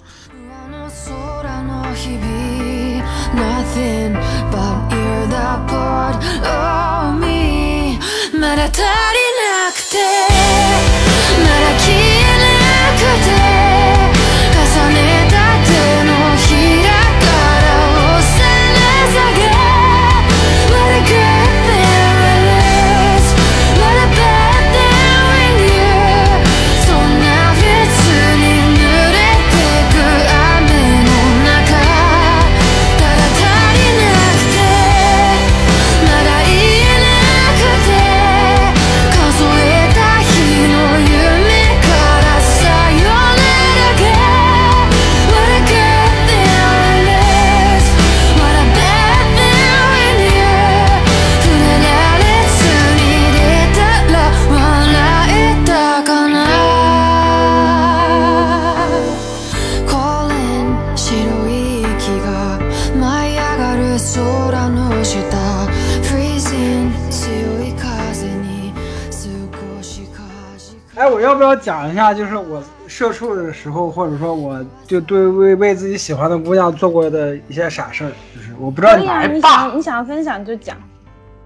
[71.37, 80.75] 不要讲一下，就是我社畜的时候，或者说我就对为为自己喜欢的姑娘做过的一些傻事儿，就是我不知道你，可以啊，你想你想分享就讲，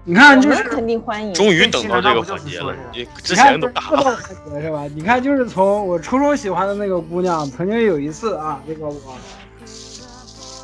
[0.04, 1.32] 你看就是肯定欢迎。
[1.34, 4.16] 终于等到这个环节了，你之前都打了。
[4.60, 4.84] 是吧？
[4.94, 8.94] 你看，就是从我初中喜欢的那个姑娘，曾经有一次啊，那个我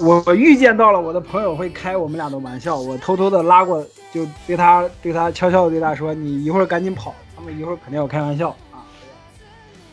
[0.01, 8.57] 我我预见到了我的朋友会开我们俩的玩笑，我偷偷的拉过，就对她对她悄悄的对她说：“你一会儿赶紧跑，他们一会儿肯定要开玩笑啊。”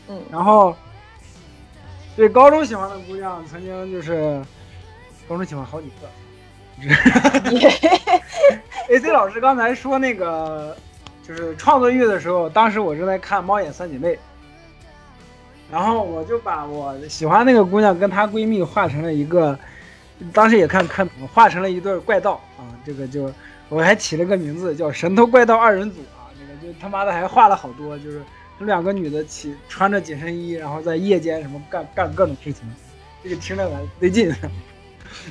[0.08, 0.76] 嗯然后
[2.16, 4.42] 对高中喜欢的姑娘，曾经就是
[5.28, 6.08] 高中喜欢好几个。
[8.90, 10.76] AC 老师刚才说那个
[11.26, 14.14] 就是创作欲的时候，当时我正在看《猫眼三姐妹》，
[15.72, 19.58] 然后我就把我喜欢那个姑娘跟她闺蜜画成了一个，
[20.34, 23.32] 当时也看看画成了一对怪盗啊，这个就
[23.70, 28.22] 我还起了个名字叫“神偷怪盗二人组”啊，这个就他妈的还画了好多，就是
[28.60, 32.62] 这两个女的起穿着紧身衣，然后在夜间什么干干各种事情，
[33.24, 34.34] 这个听着蛮得劲，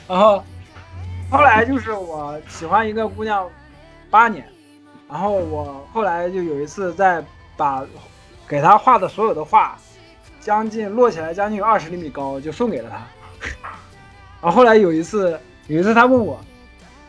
[0.09, 0.43] 然后。
[1.31, 3.49] 后来就是我喜欢一个姑娘
[4.11, 4.47] 八年，
[5.09, 7.25] 然后我后来就有一次在
[7.57, 7.85] 把
[8.47, 9.77] 给她画的所有的画，
[10.39, 12.97] 将近摞起来将近有二十厘米高，就送给了她。
[14.43, 16.39] 然后后来有一次，有一次她问我，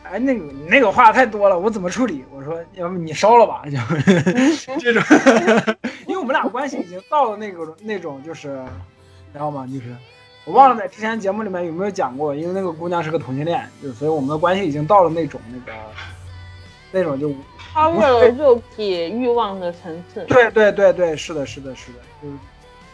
[0.02, 2.24] 哎，那个你那个画太多了，我怎么处理？
[2.32, 3.78] 我说，要不你烧了吧，就
[4.78, 5.02] 这种，
[6.26, 8.62] 们俩关系已经到了那个那种就是，
[9.32, 9.66] 知道吗？
[9.66, 9.96] 就是。
[10.44, 15.72] 我忘了在之前节目里面有没有讲过，因为那个姑娘是个同性恋，就所以我们的关系已经到了那种那个
[16.92, 17.34] 那种就
[17.74, 20.24] 他为了肉体欲望的层次。
[20.26, 21.98] 对对对对，是的，是的，是的，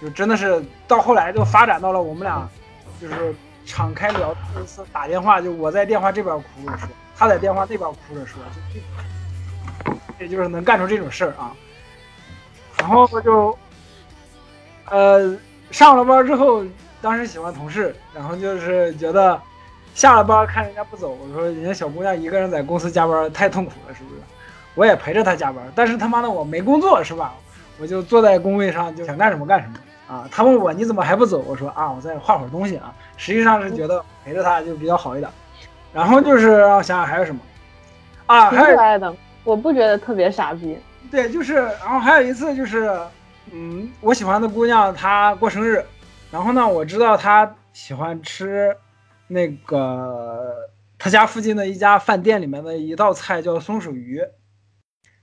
[0.00, 2.48] 就就真的是到后来就发展到了我们俩
[2.98, 3.34] 就是
[3.66, 4.34] 敞开聊，
[4.90, 8.42] 打电话就我在电话这边哭着说，他在电话那边哭着说，
[8.72, 8.80] 就
[10.18, 11.54] 这，也就是能干出这种事儿啊。
[12.82, 13.56] 然后就
[14.90, 15.38] 呃
[15.70, 16.64] 上了班之后。
[17.02, 19.36] 当时喜欢同事，然后就是觉得
[19.92, 24.20] 下了班看人家不走，我说人家小姑娘一个人在公司加班太痛苦了，是不是？
[24.76, 27.34] 我也陪着她加班，但是他妈的我没工作是吧？
[27.80, 29.74] 我就坐在工位上就想干什么干什么
[30.06, 30.28] 啊。
[30.30, 31.42] 他问我你怎么还不走？
[31.44, 32.94] 我说啊我在画会儿东西啊。
[33.16, 35.28] 实际上是觉得陪着她就比较好一点。
[35.92, 37.40] 然后就是让我想想还有什么
[38.26, 38.48] 啊？
[38.48, 40.78] 还有来的，我不觉得特别傻逼。
[41.12, 42.90] 对，就是然后还有一次就是
[43.52, 45.84] 嗯，我喜欢的姑娘她过生日。
[46.30, 48.74] 然后呢，我知道她喜欢吃
[49.28, 50.54] 那个
[50.98, 54.22] 她家附近的一家饭店里面的一道菜叫松鼠鱼。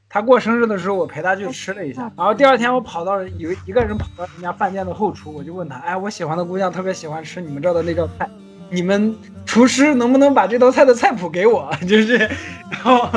[0.07, 2.03] 她过生日的时候，我陪她去吃了一下。
[2.15, 8.29] 然后第二天，我跑到有一个人跑到人家饭店的后厨，我就问他：“哎，我喜欢的姑娘特别喜欢吃你们这儿的那道菜，
[8.69, 13.09] 你们厨师能不能把这道菜的菜谱给我？” 就是，然后，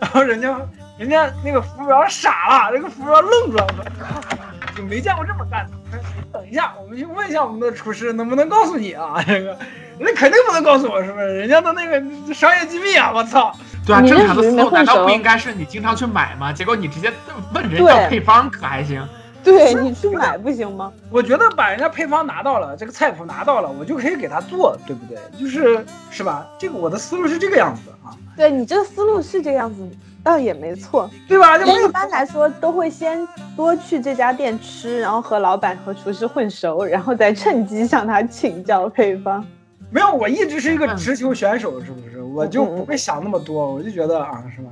[0.00, 0.58] 然后人家
[0.98, 4.38] 人家那个服务员傻了，那个服务员愣住了，说。
[4.76, 5.98] 就没见过这么干的。
[6.32, 9.20] 等一下，我们去问一下我们的厨师，能不能告诉你啊？
[9.26, 9.58] 这个，
[9.98, 11.36] 那肯定不能告诉我，是不是？
[11.36, 12.00] 人家的那个
[12.32, 13.10] 商业机密啊！
[13.12, 13.52] 我操！
[13.84, 16.52] 对啊，正常的思路难道不应该是你经常去买吗？
[16.52, 17.12] 结果你直接
[17.52, 19.04] 问人家配方，可还行？
[19.42, 20.92] 对你去买不行吗？
[21.10, 25.18] 我觉得把人家配方拿到了，这个菜谱拿到了，我就可以给他做，对不对？
[25.36, 26.46] 就是是吧？
[26.56, 28.14] 这个我的思路是这个样子啊。
[28.36, 29.90] 对你这个思路是这个样子。
[30.28, 31.56] 倒也没错，对吧？
[31.56, 39.42] 一般来说都会先多去这家店吃，然后和老板和厨师混熟，然后再趁机向他请教配方。
[39.90, 42.22] 没有，我一直是一个直球选手，是不是？
[42.22, 44.68] 我就不会想那么多，我就觉得啊，是吧？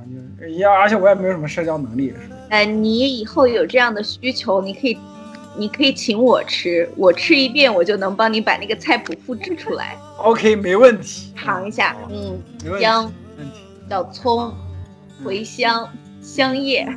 [0.47, 2.35] 你要，而且我也没有什么社交能力，是吧？
[2.49, 4.95] 哎，你以后有这样的需求，你可以，
[5.57, 9.97] 你可以请我吃，我吃一遍，我就能帮你把那个菜谱复制出来。
[10.17, 11.33] OK，没问题。
[11.35, 13.53] 尝一下，嗯，没姜问题，
[13.89, 14.53] 小葱。
[15.23, 15.89] 茴香、
[16.21, 16.85] 香叶，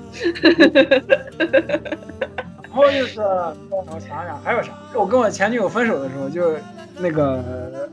[2.62, 4.72] 然后就是我想想还有啥？
[4.94, 6.54] 我跟我前女友分手的时候，就
[6.98, 7.42] 那个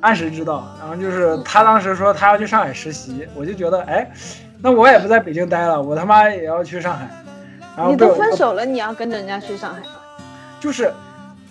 [0.02, 4.12] 按时知道，然后就是她当时说她要去上海实习，我就觉得哎，
[4.62, 7.10] 那我也不在北京待了，我他妈也要去上海。
[7.76, 9.82] 然后你都分手了，你要跟着人家去上海？
[10.60, 10.92] 就是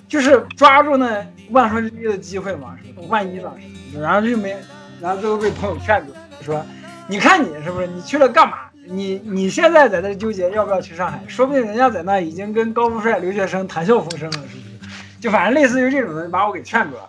[0.08, 2.76] 就是抓住那万分之一的机会嘛，
[3.08, 3.52] 万一呢？
[4.00, 4.56] 然后就没，
[5.00, 6.12] 然后最后被朋友劝住，
[6.44, 6.64] 说。
[7.08, 7.86] 你看你是不是？
[7.86, 8.65] 你去了干嘛？
[8.88, 15.20] 你你现在在这纠结要不要去上海，说不定人家在那已经跟高富帅留学生谈笑风生了，是不是？
[15.20, 17.08] 就反正类似于这种的，把我给劝住了，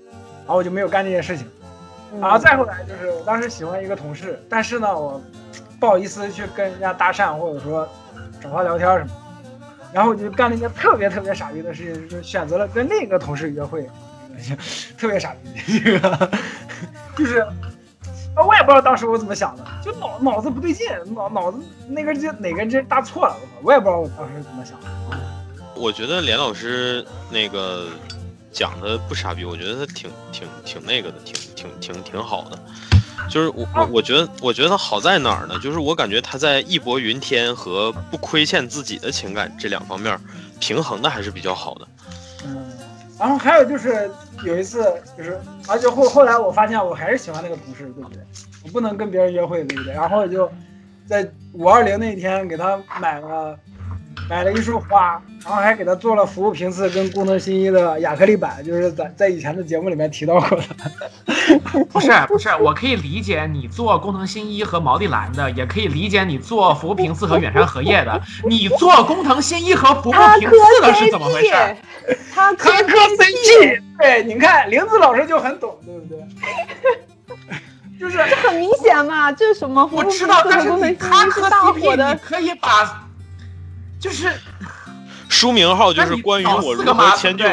[0.00, 1.46] 然后我就没有干这件事情。
[2.20, 5.22] 然后再后来就是我当时喜欢一个同事，但是呢，我
[5.78, 7.88] 不好意思去跟人家搭讪或者说
[8.40, 9.10] 找他聊天什么，
[9.92, 13.88] 然后我就干了一件特别特别傻逼的事情，就是选择了跟另一个同事约会，
[14.98, 16.30] 特别傻逼，这 个
[17.16, 17.46] 就是。
[18.36, 24.86] 啊，我也不知道当时我怎么想的，就脑脑子不对劲，脑脑子那根筋哪根筋搭错了，我，我也不知道我当时怎么想的。
[25.74, 27.88] 我觉得连老师那个
[28.52, 32.58] 讲的不傻逼，我觉得他挺挺挺那个的，挺挺挺挺好的。
[33.28, 35.58] 就是我我我觉得我觉得他好在哪儿呢？
[35.58, 40.18] 就是我感觉他在义薄云天和不亏欠自己的情感这两方面
[40.60, 41.88] 平衡的还是比较好的。
[42.44, 42.70] 嗯，
[43.18, 44.10] 然后还有就是
[44.44, 48.22] 有一次，就是而且后后来我发现我还是喜欢那个同事，对不对？
[48.62, 49.94] 我不能跟别人约会，对不对？
[49.94, 50.50] 然后就
[51.06, 53.58] 在五二零那天给他买了
[54.28, 60.64] 买了一束花，然后还给他做了服务频次跟工藤新一的亚克力板，就是在在以前的节目里面提到过的。
[61.92, 68.20] 不是不是，我可以理解你做工藤新一和毛利兰的，也可以理解你做服务平次和远山荷叶的。
[68.48, 71.76] 你做工藤新一和服部他磕平次的是怎么回事？CP，
[72.34, 76.18] 他磕他磕 CP，对，你看玲子老师就很懂，对不对？
[78.00, 79.88] 就是这很明显嘛，这是什么？
[79.92, 83.05] 我知道，但是他磕是大火 CP，你的，可以把，
[83.98, 84.30] 就是
[85.28, 87.44] 书名号就是关于我如何迁就，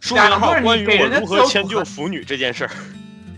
[0.00, 2.70] 书名号关于我如何迁就腐女这件事儿。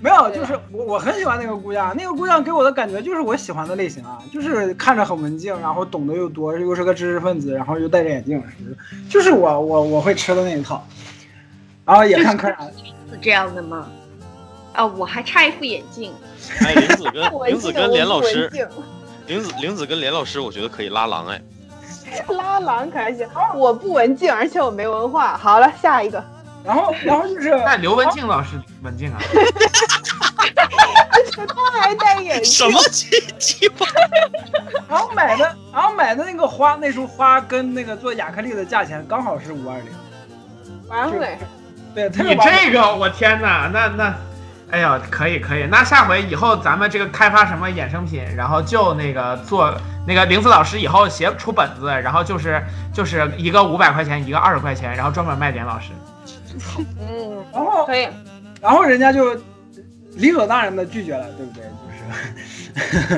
[0.01, 8.43] 没有，就是我我很喜欢那个姑娘，那个姑娘给我的感觉就是我喜欢的类型啊，就是看着很文静，然后懂得又多，又是个知识分子，然后又戴着眼镜？
[9.09, 10.85] 就是我我我会吃的那一套。
[11.85, 12.73] 然后也看柯南，
[13.11, 13.89] 是这样的吗？
[14.73, 16.13] 啊，我还差一副眼镜。
[16.61, 18.67] 哎，林子跟 林子跟连老师，静
[19.29, 21.41] 林子林子跟连老师，我觉得可以拉郎哎。
[22.37, 25.37] 拉郎可还行，我不文静，而且我没文化。
[25.37, 26.23] 好了，下一个，
[26.65, 29.19] 然后然后就是 那刘文静老师文静啊，
[31.47, 33.87] 他还戴眼镜什，么鸡鸡巴？
[34.89, 39.87] 然后买的然后买的那个花，那束花跟那个做亚克力的价钱刚好是五二零，
[40.89, 41.39] 完美。
[41.95, 44.15] 对，特你别完美这个我天哪，那那，
[44.71, 49.75] 哎呀，可以可以，那下回以后咱们这个开发什么衍生品，然后就那个做
[50.07, 52.63] 那个玲子老师以后写出本子，然后就是
[52.93, 55.91] 就是一个五百块钱，一个二十块钱，然后专门卖点老师。
[56.77, 58.09] 嗯，然后可以。
[58.61, 59.35] 然后人家就
[60.15, 61.65] 理所当然的拒绝了，对不对？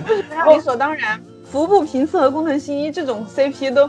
[0.06, 0.24] 就是。
[0.34, 1.20] 他理所当然，
[1.50, 3.88] 服部平次和工藤新一这种 CP 都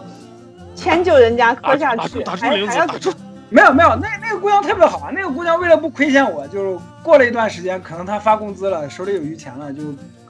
[0.75, 3.11] 迁就人家磕下去，打住还还要打住
[3.49, 5.11] 没有没有，那那个姑娘特别好啊！
[5.13, 9.81] 那个姑娘为了不亏欠我，就是过了一段时间，可能她发工资了，手里有余钱了，就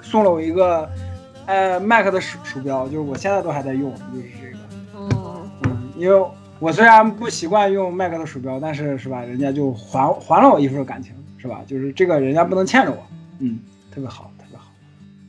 [0.02, 0.88] 送了我一个，
[1.46, 4.58] 呃，Mac 的鼠鼠标，就是我现在都还在用，就是这个。
[4.98, 6.28] 嗯，嗯，因为
[6.60, 11.62] 我虽然不习惯用 Mac 的鼠标，但是是吧，人家就还还了我一份感情，是吧？
[11.68, 12.98] 就是这个人家不能欠着我，
[13.40, 13.60] 嗯，
[13.94, 14.66] 特别好，特别好。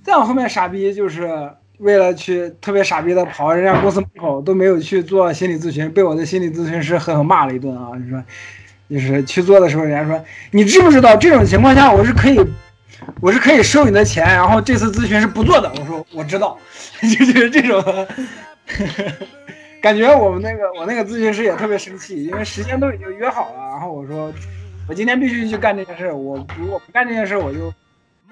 [0.03, 7.91] 再往后面傻逼就是为了去特别傻逼的跑人家公司门口，都没有去做心理咨询，被我的心理咨询师狠狠骂了一顿啊！
[7.99, 8.23] 你说，
[8.89, 12.41] 就是去做的时候，人家说你知不知道这种情况下我是可以。
[13.21, 15.71] 我是可以收你的钱，然后这次咨询是不做的。
[15.79, 16.59] 我说我知道，
[17.03, 18.09] 就是这种的，
[19.83, 23.61] 感觉我们那个我那个咨询师也特别生气，因为时间都已经约好了。
[23.71, 24.33] 然后我说
[24.89, 27.73] 我今天必须去干这件事，我如果不干这件事，我就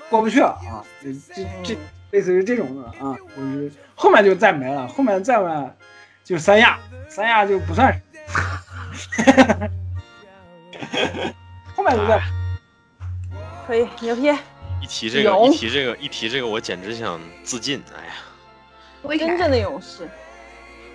[0.09, 0.83] 过不去了啊！
[1.03, 1.77] 这这这
[2.11, 5.77] 类似于这种的啊，我就后面就再没了，后面再完
[6.25, 8.01] 就三亚，三亚就不算，
[11.75, 12.21] 后面就在
[13.66, 14.31] 可以，牛批。
[14.81, 17.83] 一提这个，一提这个，一提这个，我简直想自尽。
[17.96, 20.09] 哎呀，真正的勇士，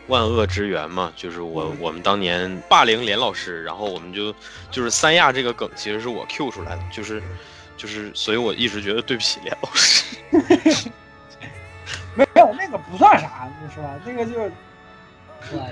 [0.08, 4.34] 万恶之源嘛，就是我我们当年霸凌连老师，然后我们就
[4.70, 7.22] 就是三亚这个梗，其实是我 Q 出来的，就是
[7.76, 10.16] 就是，所以我一直觉得对不起连老师。
[12.16, 13.84] 没有那个不算啥，你说？
[14.06, 14.52] 那个就，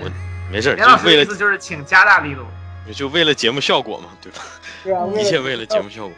[0.00, 0.10] 我
[0.50, 2.42] 没事就为了意思就是请加大力度。
[2.92, 4.42] 就为了节目效果嘛，对吧？
[4.82, 6.16] 对啊， 一切为了节目效果。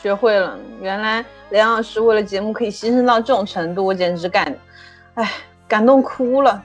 [0.00, 4.54] 学会了，原来梁老师为了节目可以牺牲到这种程度，我简直感，
[5.14, 5.30] 哎，
[5.66, 6.62] 感动哭了。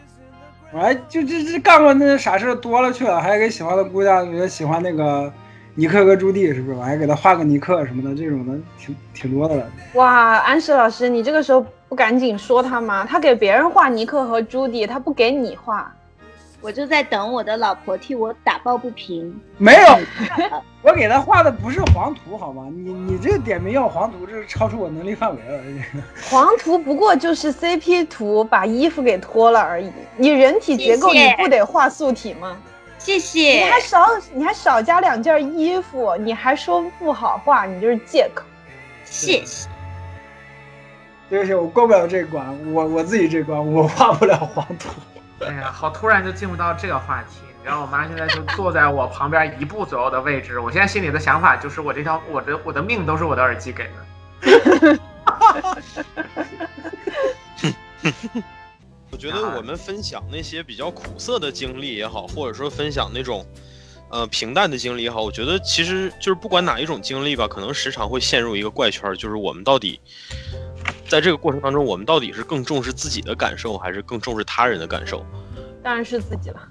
[0.72, 5.32] 我还就这这干过那傻事多了去了，还给喜欢的姑娘也喜欢那个
[5.76, 6.78] 尼克和朱棣，是不是？
[6.78, 9.66] 我还给他画个尼克什么的，这种的挺挺多的了。
[9.94, 13.06] 哇，安石老师，你这个时候不赶紧说他吗？
[13.08, 15.92] 他给别人画尼克和朱棣，他不给你画。
[16.64, 19.38] 我就在等我的老婆替我打抱不平。
[19.58, 20.00] 没有，
[20.82, 22.70] 我给他画的不是黄图，好吗？
[22.74, 25.62] 你你这个点名要黄图，这是超出我能力范围了。
[25.62, 29.92] 这 个黄图不过就是 CP 图，把衣服给脱了而已。
[30.16, 32.56] 你人体结构你不得画素体吗？
[32.98, 33.80] 谢谢你谢还。
[33.82, 38.46] 少你还少加两件衣服，你还说不好画，你就是借口。
[39.04, 39.68] 谢谢。
[41.30, 44.90] 对不起，我过不了这关，我我自己这关我画不了黄图。
[45.50, 47.40] 哎呀，好突然就进入到这个话题。
[47.60, 53.94] 你知道我妈现在就坐在我旁边一步左右的位置，我现在心里的想法就是：我这条、我的、我的命都是我的耳机给的。
[59.10, 63.46] 我觉得我们分享那些比较苦涩的经历也好，或者说分享那种
[64.10, 70.02] 呃平淡的经历也好，我觉得其实就是不管哪一种经历吧，可能时常会陷入一个怪圈，就是我们到底……
[71.08, 75.26] 在这个过程当中，我们到底是更重视自己的感受，还是更重视他人的感受？
[75.84, 76.62] 当然是自己了。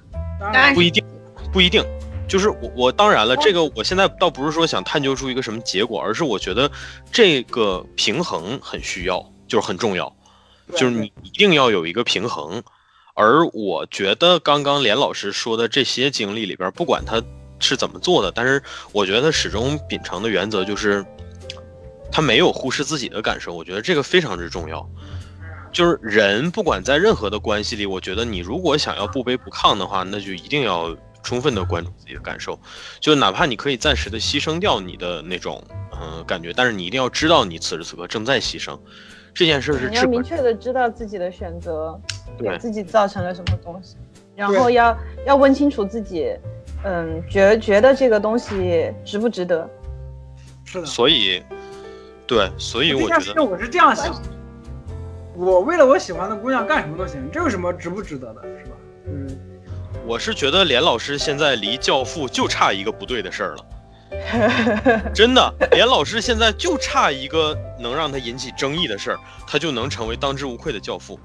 [0.40, 1.04] 当然不一定，
[1.52, 1.84] 不一定。
[2.28, 6.70] 就是我，我当然了，这个我现在倒不是说想探究出一个什么结果，而是我觉得
[7.12, 10.10] 这个平衡很需要，就是很重要，
[10.70, 12.62] 就是你一定要有一个平衡。
[13.14, 17.22] 而我觉得刚刚连老师说的这些经历里边，不管他
[17.58, 18.62] 是怎么做的，但是
[18.92, 21.04] 我觉得他始终秉承的原则就是，
[22.12, 24.88] 他没有忽视自己的感受，我觉得这个非常之重要。
[25.72, 32.58] 就是人不管在任何的关系里，我觉得你如果想要不卑不亢的话，那就一定要充分的关注自己的感受，
[33.00, 38.78] 就哪怕你可以暂时的牺牲掉你的那种嗯、呃感觉，但是你一定要知道你此时此刻正在牺牲，
[39.32, 40.04] 这件事是你要。
[40.04, 41.98] 明确的知道自己的选择
[42.38, 43.96] 给对自己造成了什么东西，
[44.36, 44.94] 然后要
[45.24, 46.36] 要问清楚自己，
[46.84, 49.66] 嗯，觉觉得这个东西值不值得。
[50.66, 50.86] 是的。
[50.86, 51.42] 所以，
[52.26, 54.22] 对，所以我觉得我是这样想的，
[55.34, 58.76] 我为了我喜欢的姑娘干什么都行，这有什么值不值得的，是吧？
[59.06, 59.38] 嗯，
[60.06, 63.64] 我是觉得连老师现在离教父就差一个不对的事儿了，
[65.12, 71.18] 真的，连老师现在就差一个能让他引起争议的事儿，他就能成为当之无愧的教父。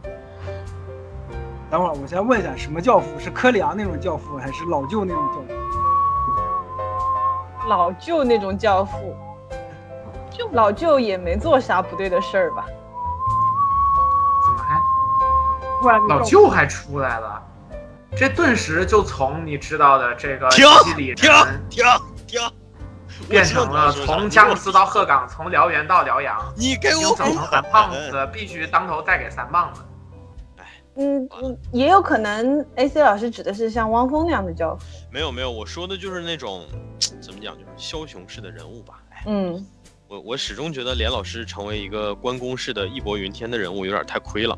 [1.69, 3.07] 等会儿我先问一下，什么教父？
[3.19, 5.47] 是柯里昂那种教父，还是老舅那种教父？
[7.67, 9.13] 老舅那种教父，
[10.37, 12.65] 就老舅也没做啥不对的事儿吧？
[14.45, 14.79] 怎么还
[15.81, 17.41] 突然老舅还出来了？
[18.15, 21.83] 这顿时就从你知道的这个停西里停人停
[22.27, 22.39] 停！
[23.27, 29.81] 变成了从佳木斯到鹤岗，从辽源到辽阳，你给已经整成三胖子，必须当头再给三棒子。
[30.99, 34.83] 嗯嗯，也有可能 A C 老师指的是像汪峰那样的教父。
[35.11, 36.65] 没有没有，我说的就是那种
[37.21, 38.95] 怎么讲，就是枭雄式的人物吧。
[39.11, 39.63] 哎，嗯，
[40.09, 44.57] 我我始终觉得连老师成为一个关公式的义薄云天的人物有点太亏了。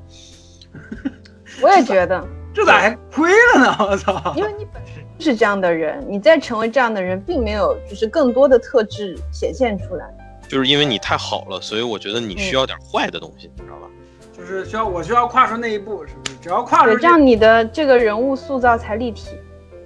[1.59, 2.23] 我也觉得，
[2.53, 3.75] 这咋还亏了呢？
[3.79, 4.33] 我操！
[4.37, 10.05] 因为你本身就是这样的人，你再成为这样的人，并没有就是更多的特质显现出来。
[10.47, 13.87] 就是因为你太好了，所以我觉得你需要点坏的东西，你知道吧？
[14.31, 16.35] 就是需要我需要跨出那一步，是不是？
[16.37, 19.29] 只要跨出，这样你的这个人物塑造才立体。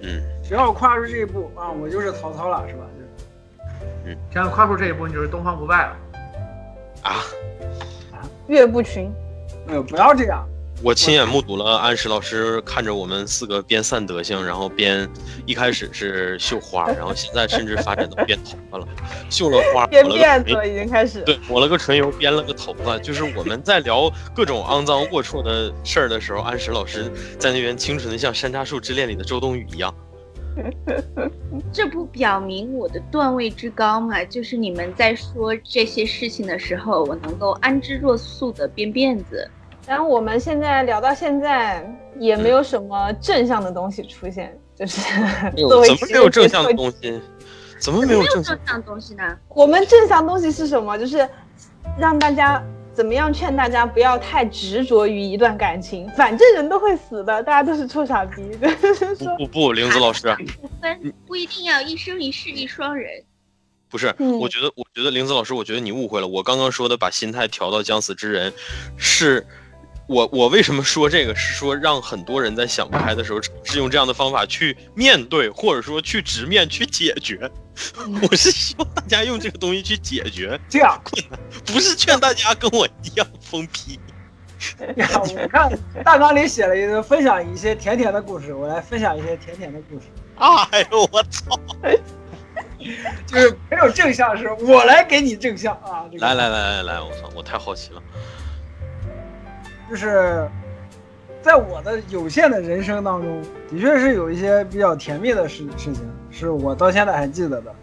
[0.02, 2.84] 嗯，只要我跨出这一步啊，我就是曹操了，是吧？
[4.06, 5.98] 就这样跨出这一步，你就是东方不败了。
[7.04, 7.24] 啊，
[8.48, 9.12] 岳不群，
[9.68, 10.48] 哎呦，不要这样。
[10.82, 15.08] 我亲眼目睹了安石老师看着我们四个边散德性，然后边
[15.46, 18.86] 一开始是绣花，然后现在甚至发展到编头发了，
[19.30, 21.22] 绣了花，编了辫子已经开始。
[21.22, 29.94] 对，抹了个唇油，编了个头发，就是我们在聊各种肮脏龌龊的事儿的时候，安石老师在那边清纯的像《山楂树之恋》里的周冬雨一样。
[31.72, 34.24] 这不表明我的段位之高吗？
[34.26, 39.50] 就是你们在说这些事情的时候，我能够安之若素的编辫子。
[39.86, 41.86] 然后我们现在聊到现在，
[42.18, 45.02] 也没有什么正向的东西出现，就是
[45.58, 47.22] 作为怎么没有正向的东西？
[47.80, 48.60] 怎么没有正向正？
[48.66, 49.38] 向东西呢？
[49.50, 50.98] 我们正向东西是什么？
[50.98, 51.28] 就是
[52.00, 52.64] 让大家
[52.94, 58.44] 怎么样劝大家不要太执着于一段感情，反正人都会死的，大家都是臭傻逼。
[58.60, 63.24] 就是说，不不不，玲子老师，不分不一定要一生一世一双人。
[63.90, 66.28] 不是，嗯我觉得，我觉得玲子老师，我觉得你误会了。
[66.28, 68.54] 我刚刚说的把心态调到将死之人，
[68.98, 69.46] 是
[70.08, 71.36] 我我为什么说这个？
[71.36, 77.50] 是说让很多人在想不开的时候，是用这样的方法去面对，或者说去直面去解决。
[78.22, 84.00] 我是希望大家用这个东西去解决，这样困难 不是劝大家跟我一样疯批。
[84.96, 85.72] 呀，我看
[86.06, 90.06] 大纲里写了一个分享一些甜甜的故事，我来分享一些甜甜的故事。
[90.38, 91.60] 哎呦我操！
[93.26, 96.06] 就是没有正向，是我来给你正向啊！
[96.12, 98.02] 这个来来来来来，我操，我太好奇了。
[99.90, 100.50] 就是
[101.42, 107.74] 在我的有限的人生当中，的确是有一些比较甜蜜的事事情，是我到现在还记得的。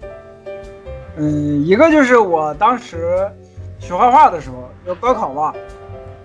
[1.16, 3.30] 嗯，一个就是我当时
[3.78, 5.54] 学画画的时候，要高考嘛，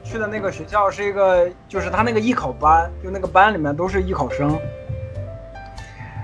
[0.04, 4.50] 去的那个学校是一个，就是他那个艺考班，就那个班里面都是艺考生。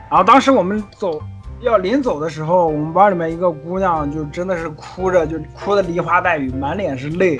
[0.09, 1.21] 然后当时我们走
[1.61, 7.37] 要临走的时候，我们班里面一个姑娘就真的是哭着，就哭的梨花带雨，满脸是泪。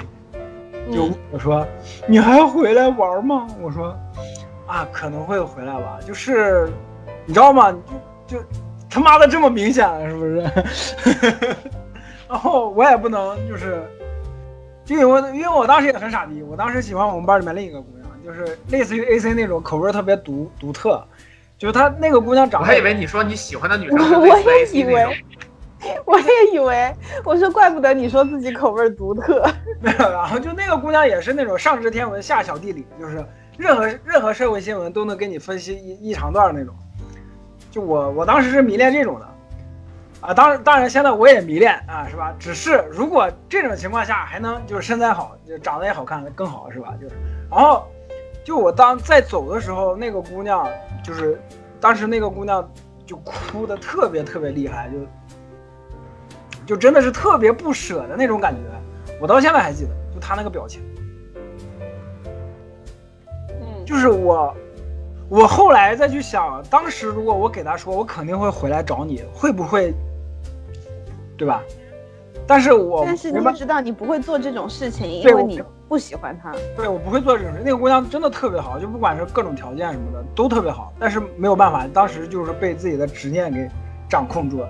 [0.91, 1.65] 就嗯我说，
[2.07, 3.47] 你还回来玩吗？
[3.61, 3.95] 我说，
[4.67, 6.69] 啊，可能会回来吧，就是
[7.25, 7.71] 你知道吗？
[7.71, 7.77] 就
[8.31, 8.41] 就
[8.89, 10.41] 他妈的这么明显了，是不是？
[12.29, 13.83] 然后我也不能就是，
[14.85, 21.03] 就因为因为我当时也很傻逼，我当时喜欢我们班里面另一个姑娘，就是类似于 A C 那种口味特别独独特，
[21.57, 25.05] 就是她那个姑娘长得我还以为你说你喜欢的女生是我也以为，
[26.05, 29.45] 我也以为，我说怪不得你说自己口味独特。
[29.81, 33.25] 没有，然后就那个姑娘也是那种上知天文下晓地理，就是
[33.57, 36.73] 任何任何社会新闻都能给你分析一一长段那种。
[37.71, 39.25] 就我我当时是迷恋这种的，
[40.19, 42.35] 啊，当然当然现在我也迷恋啊，是吧？
[42.37, 46.93] 只是如果这种情况下还能就是身材好，就长得也好看更好，是吧？
[47.01, 47.15] 就是，
[47.49, 47.87] 然后
[48.43, 50.67] 就我当在走的时候，那个姑娘
[51.01, 51.41] 就是
[51.79, 52.69] 当时那个姑娘
[53.05, 54.97] 就哭的特别特别厉害，就
[56.65, 58.59] 就真的是特别不舍的那种感觉。
[59.19, 60.81] 我到现在还记得，就她那个表情，
[63.49, 64.55] 嗯，就是我，
[65.31, 69.93] 我后来再去想，当时如果我给他说我肯定会回来找你，会不会，
[71.37, 71.63] 对吧？
[72.45, 76.51] 但是我但是你没办也知道你不会做这种事情，因为你不喜欢他。
[76.75, 77.61] 对我不会做这种事。
[77.63, 83.69] 那个姑娘真的特别好，就不管是各种条件什么的都特别好，但是没有办法，当时就是被自己的执念给
[84.09, 84.67] 掌控住了。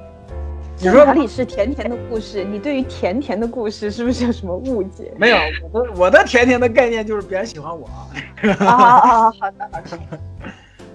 [0.83, 2.43] 你说这哪里是甜甜的故事？
[2.43, 5.13] 你对于甜甜的故事是不是有什么误解？
[5.15, 5.37] 没有？
[5.71, 7.87] 我的我的甜甜的概念就是别人喜欢我。
[7.87, 9.31] 啊啊啊！
[9.31, 10.19] 好的好的。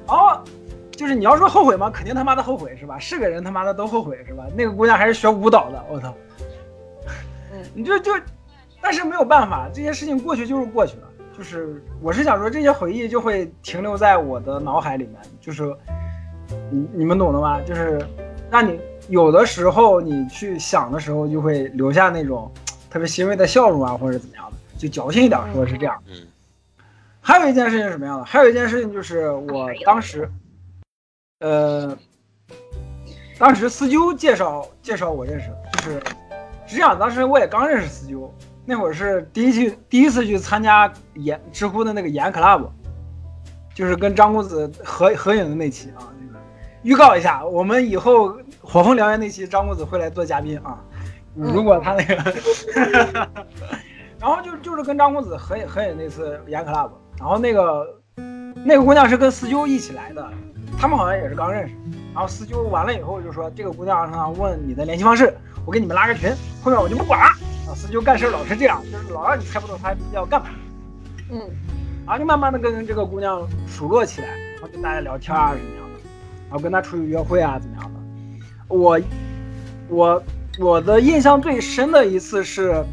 [0.12, 0.42] 哦，
[0.90, 1.88] 就是你要说后悔吗？
[1.88, 2.98] 肯定他妈的后悔是吧？
[2.98, 4.44] 是个人他妈的都后悔是吧？
[4.56, 6.12] 那个姑娘还是学舞蹈的，我操！
[7.52, 8.12] 嗯 你就就，
[8.80, 11.02] 但是没有办法，这些事情过去就是过去了。
[11.38, 15.72] 就是我是想说，这些回忆就会停留在我的脑海里面，就是
[16.72, 17.60] 你你们懂的吗？
[17.60, 18.04] 就是
[18.50, 22.50] 让你有的时候你去想的时候，就会留下那种
[22.90, 26.02] 特别欣慰的笑容啊，或者怎么样的，就矫情一点说是这样。
[26.08, 26.26] 嗯
[27.28, 28.24] 还有一件事情是什么样的？
[28.24, 30.30] 还有一件事情就是我当时，
[31.40, 31.98] 呃，
[33.36, 36.02] 当时思纠介绍介绍我认识，就是
[36.68, 38.32] 是这样当时我也刚认识思纠，
[38.64, 42.68] 那会儿是第一去第一次去参加演知乎的那个演 club，
[43.74, 46.38] 就是跟张公子合合影的那期啊，那个
[46.82, 48.38] 预告一下，我们以后
[48.68, 50.82] 火风燎原那期张公子会来做嘉宾啊，
[51.34, 53.28] 如果他那个。
[54.18, 57.86] 然后就就是跟张公子合影合影那次研 club，然后那个
[58.64, 60.28] 那个姑娘是跟思纠一起来的，
[60.78, 61.74] 他们好像也是刚认识。
[62.12, 65.32] 然后思纠完了以后就说这个姑娘啊问你的联系方式，
[65.66, 67.26] 我给你们拉个群，后面我就不管了。
[67.70, 70.48] 啊，思纠干事老是这样，就是老让你猜不透他要干嘛。
[71.30, 71.38] 嗯，
[72.06, 76.00] 然后就慢慢的跟这个姑娘熟络起来，然后跟大家聊天啊什么样的，
[76.48, 78.00] 然后跟她出去约会啊怎么样的。
[78.68, 79.00] 我
[79.88, 80.22] 我
[80.58, 82.84] 我的印象最深的一次是。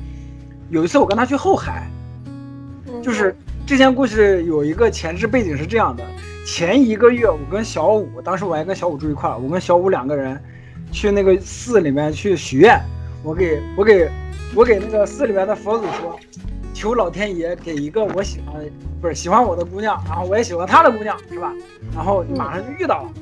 [0.69, 1.88] 有一次我跟他去后海，
[3.03, 6.03] 就是这件故事有一个前置背景是这样的：
[6.47, 10.41] 前一个月我跟小五，当时我还跟小五住一块儿，我跟小五两个人
[10.91, 12.82] 去那个寺里面去许愿，
[13.24, 14.09] 我给我给
[14.55, 16.17] 我给那个寺里面的佛祖说，
[16.74, 18.55] 求老天爷给一个我喜欢
[18.99, 21.53] 不是喜欢我的姑娘，然后我也喜欢她的姑娘，是吧？
[21.93, 23.13] 然后马上就遇到了，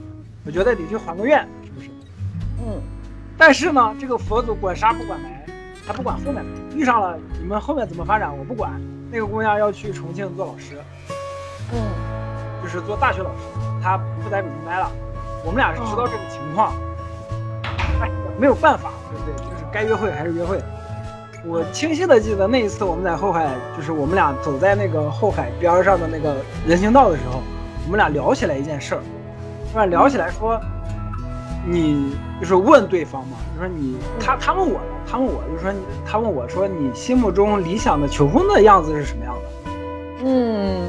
[0.46, 1.46] 我觉得得去还个愿？
[2.66, 2.82] 嗯。
[3.38, 5.30] 但是呢，这个佛祖管杀不管埋。
[5.88, 6.46] 他不管后面
[6.76, 8.72] 遇上了，你们后面怎么发展我不管。
[9.12, 10.78] 那个姑娘要去重庆做老师，
[11.74, 11.82] 嗯，
[12.62, 13.42] 就是做大学老师，
[13.84, 14.90] 她不在北京待了。
[15.44, 16.72] 我们俩是知道这个情况，
[18.00, 18.10] 哎，
[18.40, 19.34] 没有办法，对不对？
[19.44, 20.62] 就是该约会还是约会。
[21.44, 26.38] 我清晰的记得那一次我们在后海，就是我们俩走在那个后海边上的那个
[26.68, 27.42] 人行道的时候，
[27.86, 29.02] 我们俩聊起来一件事儿，
[29.74, 30.62] 突然聊起来说，
[31.66, 34.80] 你就是问对方嘛，就说你他他问我。
[35.12, 39.72] 他问我，就说你，他问我说，你心目中理想的求婚的样子是什么样的？
[40.24, 40.88] 嗯，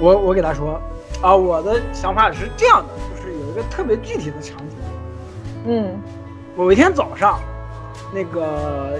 [0.00, 0.80] 我我给他说，
[1.22, 4.76] 啊，我的想法是这样的，就是有一个特别具体的场景。
[5.66, 6.02] 嗯，
[6.56, 7.38] 某一天早上，
[8.12, 8.98] 那个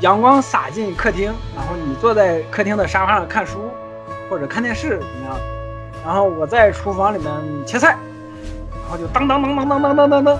[0.00, 3.58] 阳光洒进客厅，然后你坐在客厅的沙发上看书
[4.28, 5.36] 或者看电视怎么样？
[6.04, 7.28] 然后我在厨房里面
[7.66, 7.98] 切菜，然
[8.90, 10.38] 然后就当当当当当当当当当。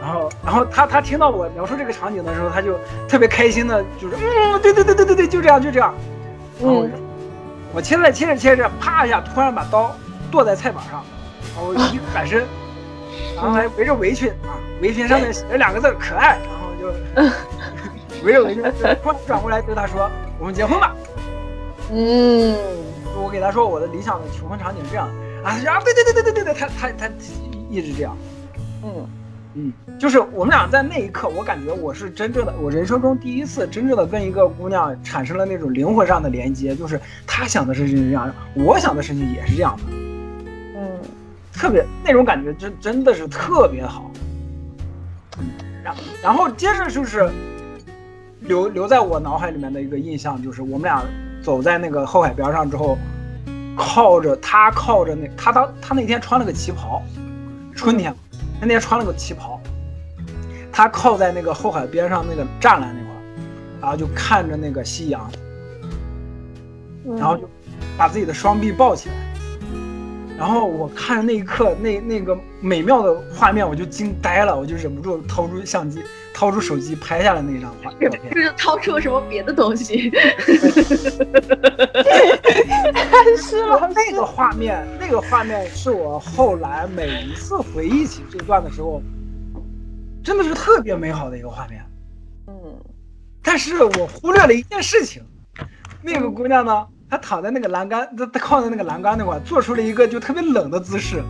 [0.00, 5.94] 然后，然后他他听到我描述这个场景的时候，他就特别开心的，就是嗯，对对对对对对，就这样就这样。
[6.58, 6.86] 然后
[7.74, 9.94] 我切菜切着切着，啪一下，突然把刀
[10.30, 11.04] 剁在菜板上，
[11.54, 12.46] 然后一转身，
[13.36, 18.62] 然后还围着围裙啊，围裙上面写着两个字“可爱”，然后就围着围裙，
[19.02, 20.10] 突然转过来对他说
[20.40, 20.96] ：“我们结婚吧。”
[21.92, 22.56] 嗯，
[23.22, 25.06] 我给他说我的理想的求婚场景是这样
[25.42, 27.10] 啊，他说啊，对对对对对对对，他他他
[27.70, 28.16] 一直这样，
[28.82, 29.06] 嗯。
[29.54, 39.82] 嗯，就是我们俩在那一刻，我感觉我是真正的，我人生中第一次真正的跟一个姑娘产生了那种灵魂上的连接，就是她想的事情是这样，我想的事情也是这样的，
[40.76, 41.00] 嗯，
[41.52, 44.08] 特别那种感觉真真的是特别好。
[45.82, 47.28] 然然后接着就是
[48.42, 51.02] 留留在我脑海里面的一个印象，就是我们俩
[51.42, 52.96] 走在那个后海边上之后，
[53.76, 57.02] 靠着他靠着那他当他那天穿了个旗袍，
[57.74, 58.14] 春天，
[58.60, 59.60] 他那天穿了个旗袍，
[60.72, 63.20] 他靠在那个后海边上那个栅栏那块儿，
[63.80, 65.30] 然后就看着那个夕阳，
[67.16, 67.48] 然后就
[67.96, 69.14] 把自己的双臂抱起来，
[70.40, 77.92] 然后我看着那一刻那那个美妙的画面，我就惊呆了，我就忍不住掏出相机，掏出手机拍下了那张画。
[78.00, 80.10] 就是掏出了什么别的东西。
[83.36, 83.90] 是了？
[83.94, 89.02] 那个画面，那个画面是我后来每一次回忆起这段的时候，
[90.24, 91.84] 真的是特别美好的一个画面。
[92.46, 92.54] 嗯，
[93.42, 95.22] 但是我忽略了一件事情，
[96.00, 101.22] 那个姑娘呢，她躺在那个栏杆，他他靠在那个栏杆那块，做出了一个就特别冷的姿势。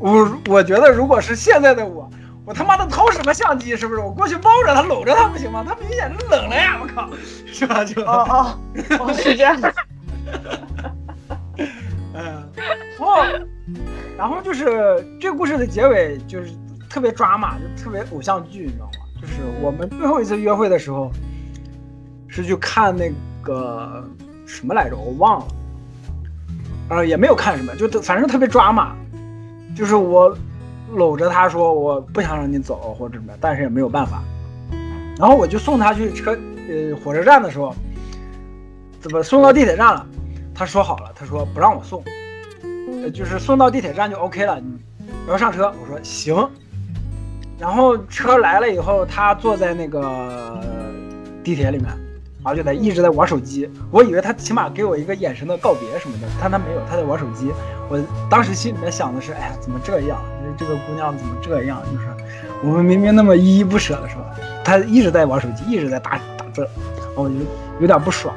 [0.00, 2.08] 我我觉得如果是现在的我，
[2.44, 3.76] 我他妈的掏什么相机？
[3.76, 4.00] 是不是？
[4.00, 5.64] 我过去抱着他，搂着他不行吗？
[5.66, 6.78] 他明显是冷了呀！
[6.80, 7.10] 我靠，
[7.46, 7.84] 是吧？
[7.84, 8.58] 就哦哦
[9.00, 9.74] 哦，是这样的。
[12.14, 13.22] 嗯，然后，
[14.16, 16.52] 然后就是这故事的结尾就是
[16.88, 18.92] 特别抓马，就特别偶像剧，你知道吗？
[19.20, 21.10] 就是我们最后一次约会的时候，
[22.28, 23.12] 是去看那
[23.42, 24.08] 个
[24.48, 25.46] 什么来着，我忘了，
[26.88, 28.96] 呃，也没有看什么，就反正特别抓马，
[29.76, 30.34] 就是我
[30.94, 34.22] 搂着他说我不想让你走或者什么，但是也没有办法，
[35.18, 36.32] 然后我就送他去车
[36.66, 37.74] 呃火车站的时候，
[39.00, 40.06] 怎么送到地铁站了？
[40.54, 42.02] 他说好了，他说不让我送，
[43.02, 44.78] 呃，就是送到地铁站就 OK 了，你
[45.26, 45.72] 不要上车。
[45.80, 46.34] 我说行。
[47.60, 50.60] 然后车来了以后，他坐在那个
[51.42, 51.88] 地铁里面，
[52.44, 53.68] 然后就在一直在玩手机。
[53.90, 57.50] 我以为他起码给我一个眼神的告别什么的，但他没有，他在玩手机。
[57.88, 57.98] 我
[58.30, 60.18] 当时心里面想的是，哎呀，怎么这样？
[60.56, 61.82] 这个姑娘怎么这样？
[61.92, 62.06] 就是
[62.62, 64.24] 我们明明那么依依不舍的是吧？
[64.64, 67.34] 他一直在玩手机，一直在打打字，然后我就
[67.80, 68.34] 有点不爽。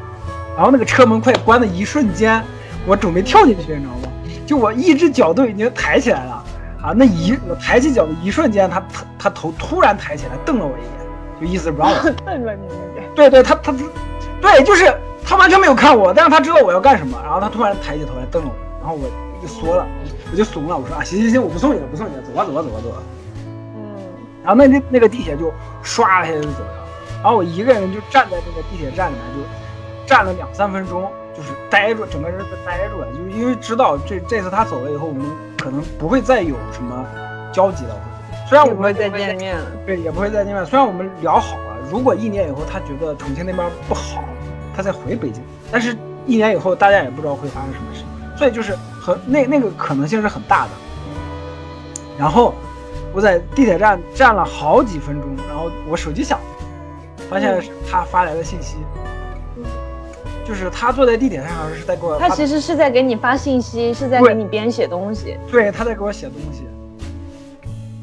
[0.56, 2.44] 然后那个车门快关的一瞬间，
[2.86, 4.10] 我准备跳进去，你知道吗？
[4.46, 6.44] 就我一只脚都已经抬起来了
[6.82, 6.94] 啊！
[6.96, 10.92] 那一我抬起脚的一瞬间，他他他头突然抬起来，瞪了我一眼，
[11.40, 11.96] 就意思不让我。
[12.26, 12.68] 瞪了你。
[13.16, 13.74] 对对，他他
[14.42, 14.94] 对，就是
[15.24, 19.10] 他完全没有看我，但是他知道我要干什么，然后他突然抬起头来瞪了我，然后我
[19.42, 19.86] 就缩了，
[20.32, 22.98] 我就怂了，我说啊，行行行，我不送你了，不送你了，走吧走吧走吧走吧。
[23.76, 24.00] 嗯，
[24.44, 25.54] 然后那那那个地铁就
[25.84, 26.88] 唰一下就走了，
[27.22, 29.50] 然后我一个人就站在那个地铁站里面就。
[30.08, 35.24] 站了两三分钟，就是呆住，整个人都呆住了，就是因为知道这这次他走了以后，我们
[35.58, 37.06] 可能不会再有什么
[37.54, 37.96] 交集了。
[38.50, 40.66] 虽然我们不会再见面了，对，也不会再见面。
[40.66, 44.24] 虽然我们聊好了，如果一年以后他觉得重庆那边不好，
[44.74, 50.70] 他再回北京，但是一年以后大家也不知道会发生什么事情，所以就是很那那个可能性是很大的。
[52.18, 52.54] 然后
[53.14, 56.46] 我在地铁站站了好几分钟，然后我手机响了，
[57.30, 58.78] 发现是他发来的信息。
[60.44, 62.18] 就是他坐在地铁上，是在给我。
[62.18, 65.38] 他其实是在给你发信息，是在给你编写东西。
[65.50, 66.64] 对，他在给我写东西。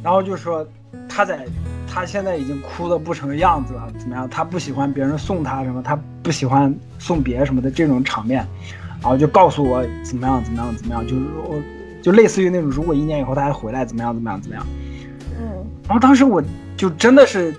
[0.02, 0.66] 然后就说
[1.08, 1.44] 他在，
[1.90, 4.28] 他现在已经哭的不成样子了，怎么样？
[4.28, 8.46] 他不喜欢别人送他什么，他不喜欢送别什么的这种场面。
[9.00, 11.54] 然后就告诉我怎么样，怎么样，怎么样，就是我，
[12.02, 14.66] 就类似于那种，如果一年以后他还回来，怎么样，怎么样，怎么样。
[15.40, 15.64] 嗯。
[15.86, 16.42] 然后当时我
[16.76, 17.54] 就真的是，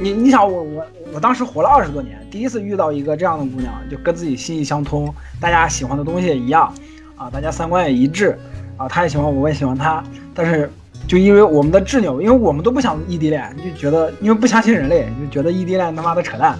[0.00, 0.84] 你你想我我。
[1.12, 6.74] 我当时活了二十多年，第一次遇到一个这样的姑娘，就跟自己心意相通，大家喜欢的东西也一样，
[7.14, 8.36] 啊，大家三观也一致，
[8.76, 10.02] 啊，她也喜欢我，我也喜欢她，
[10.34, 10.68] 但是
[11.06, 16.58] 就因为我们的执拗，因为我们都不想异地恋，就觉得因为不相信人类，就觉得异地恋他妈的扯淡，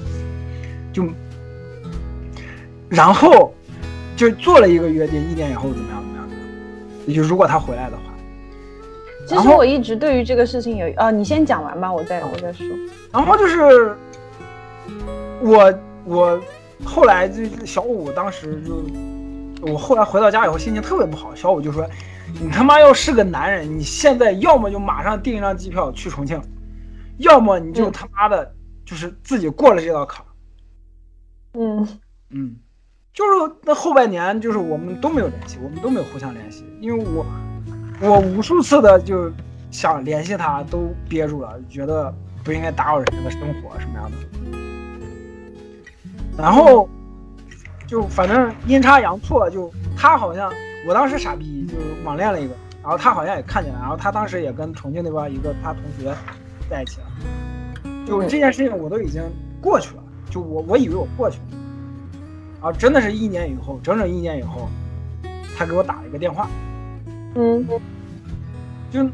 [0.92, 1.04] 就，
[2.88, 3.52] 然后
[4.16, 6.28] 就做了一个约定，一年以后怎么样怎么样，
[7.06, 8.02] 也就如果他回来的话。
[9.26, 12.66] 其实我一直对于这个事情有，啊，你先讲完吧，我再我再说。
[13.12, 13.94] 然后就是。
[15.40, 15.74] 我
[16.04, 16.40] 我
[16.84, 21.34] 后来就小五当时就，我后来回到家以后心情特别不好。
[21.34, 21.86] 小五就说
[22.40, 26.40] ：“你他妈要是个男人，你现在要么就马上订一张机票去重庆，
[27.18, 28.54] 要么你就他妈的，
[28.84, 30.24] 就是自己过了这道坎。”
[31.56, 31.86] 嗯
[32.30, 32.56] 嗯，
[33.12, 37.24] 就是那后半年，就是我们都没有联系，我们都没有互相联系，因为我
[38.00, 39.32] 我无数次的就
[39.70, 42.12] 想联系他，都憋住了，觉得
[42.42, 44.16] 不应该打扰人家的生活什么样的。
[46.36, 46.88] 然后，
[47.86, 50.52] 就反正阴差阳错，就他好像
[50.86, 56.14] 我当时傻逼，就是网恋了一个，然后他好像也看见了，然后他当时也跟重庆那边一个他同学
[56.68, 57.06] 在一起了，
[58.06, 59.22] 就这件事情我都已经
[59.60, 61.58] 过去了，就我我以为我过去了，
[62.60, 64.68] 然后，真的是一年以后，整整一年以后，
[65.56, 66.48] 他给我打了一个电话，
[67.34, 67.66] 嗯，
[68.90, 69.08] 就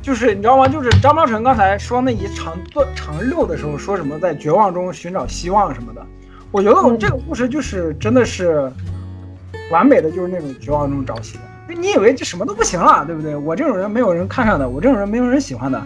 [0.00, 0.68] 就是你知道吗？
[0.68, 6.06] 就是张茂成刚才说那一长做长六的时候说什么在绝望中寻找希望什么的，
[6.50, 8.72] 我觉得我这个故事就是真的是，
[9.70, 11.38] 完美的就是那种绝望中找喜。
[11.68, 13.36] 就你以为这什么都不行了，对不对？
[13.36, 15.82] 我这种人没有人看上的，我这种人没有人喜欢的。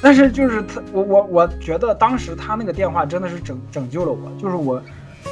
[0.00, 4.82] 但是就是他，我我我觉得当时他那个电话真的是拯拯救了我，就是我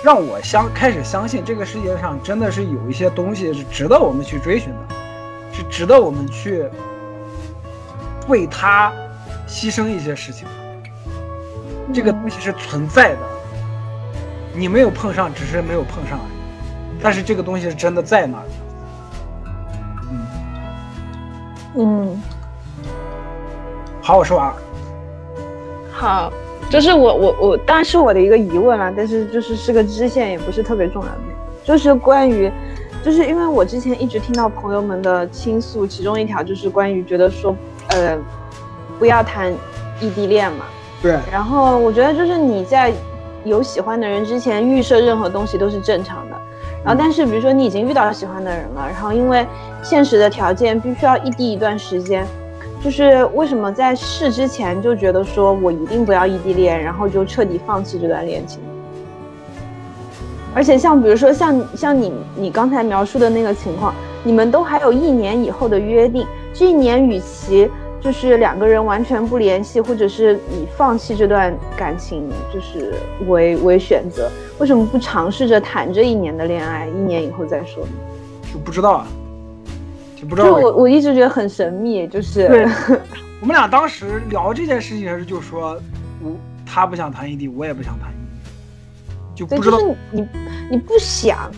[0.05, 4.95] 让我相开始相信这个世界上真的是有一些东西是值得我们去追寻的，
[5.53, 6.65] 是值得我们去
[8.29, 8.93] 为他
[9.49, 10.47] 牺牲一些事情。
[11.93, 13.19] 这个东西是存在的，
[14.55, 16.40] 你没有碰上，只是没有碰上而已。
[17.03, 18.45] 但是这个东西是真的在那儿。
[21.77, 22.23] 嗯，嗯，
[24.01, 24.57] 好，我说完了。
[25.93, 26.33] 好，
[26.69, 31.19] 就是我我我，当然是我的一个疑问啦，但是就是是个支线，也不是特别重要的，
[31.65, 32.51] 就是关于，
[33.03, 37.55] 就是因为我之前一直听到朋友们的倾诉，其中一条就是关于觉得说，
[37.91, 38.19] 呃，
[38.99, 39.53] 不要谈
[40.01, 40.65] 异地恋嘛，
[41.03, 42.93] 对，然后我觉得就是你在
[43.45, 46.30] 有喜欢的人之前预设任何东西都是正常的，
[46.85, 49.47] 然后但是比如说你已经遇到喜欢的人了，然后因为
[49.83, 52.27] 现实的条件必须要异地一段时间，
[52.83, 58.61] 就是为什么在试之前就觉得说我一定不要异地恋，然后就彻底放弃这段恋情？
[60.55, 67.71] 而且像比如说像像你你刚才描述的那个情况，你们都还有一年以后的约定，这一年与其
[68.01, 72.95] 就是两个人完全不联系，或者是以放弃这段感情就是
[73.29, 77.91] 为为选择，为什么不尝试着谈这一年的恋爱，一年以后再说呢？
[78.53, 79.07] 就不知道啊，
[80.17, 82.67] 就不知道就我我一直觉得很神秘，就是对。
[83.41, 85.81] 我们俩当时聊这件事情时，就说
[86.23, 86.33] 我
[86.67, 88.15] 他不想谈异地，我也不想谈异
[89.35, 89.79] 地，就，不知道。
[89.79, 90.29] 就是你
[90.73, 91.51] 你不想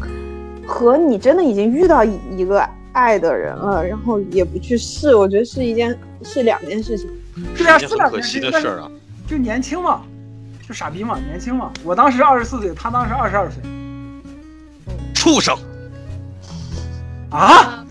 [0.64, 7.08] 和你真的已经遇到一一个爱的人了，然后也不去试，我觉得是一件是两件事情。
[7.56, 8.90] 对呀、是两很可惜件事儿啊。
[9.26, 10.02] 就年轻嘛，
[10.66, 11.72] 就傻逼嘛，年轻嘛。
[11.82, 13.62] 我当时二十四岁，他当时二十二岁
[15.14, 15.56] 畜生，
[17.30, 17.84] 啊，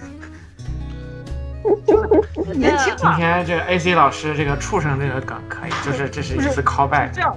[1.87, 2.03] 就
[2.45, 7.21] 是年轻今，天这个 AC 老师这个畜生这个梗可以，就是这是一次 callback 这。
[7.21, 7.35] 样。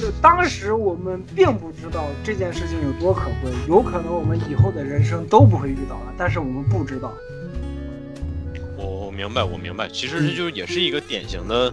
[0.00, 7.12] 就当时我们并不知道这件事情有多可贵，有可能我们以后的人生都不会遇到了，但是我们不知道。
[8.76, 9.88] 我我明白，我明白。
[9.88, 11.72] 其实这就也是一个典型的，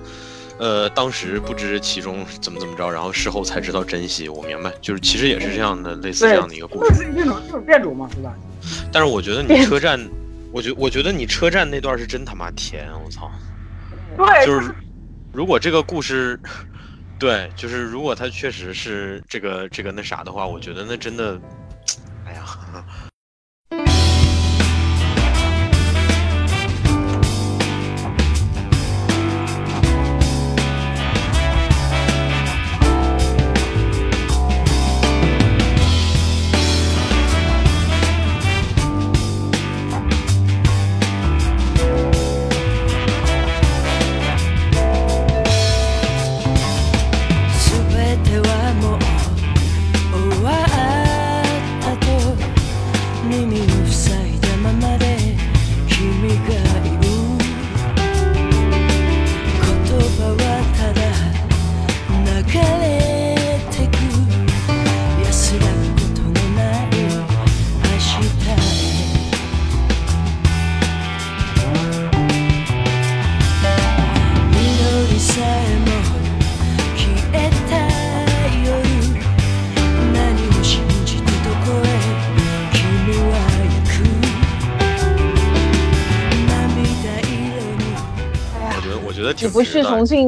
[0.58, 4.30] 呃，当时不知其中怎么怎么着，然后事后才知道珍惜。
[4.30, 7.12] 我明白，就是其实也是这样的，类似这样的一个故事就事。
[7.12, 8.34] 是一种就是变种嘛，对吧？
[8.92, 10.00] 但是我觉得你车站，
[10.54, 13.30] 我觉我觉得你车站那段是真他妈甜，我操！
[14.16, 14.74] 对，就是
[15.34, 16.40] 如果这个故事，
[17.20, 21.42] 对，就是如果他确实是这个这个那啥的话，我觉得那真的，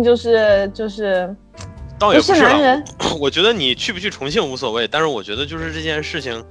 [0.06, 1.66] 就是就是不
[1.98, 2.84] 倒也不是啊是男人，
[3.20, 6.46] 我觉得你去不去重庆无所谓，但是我觉得就是这件事情，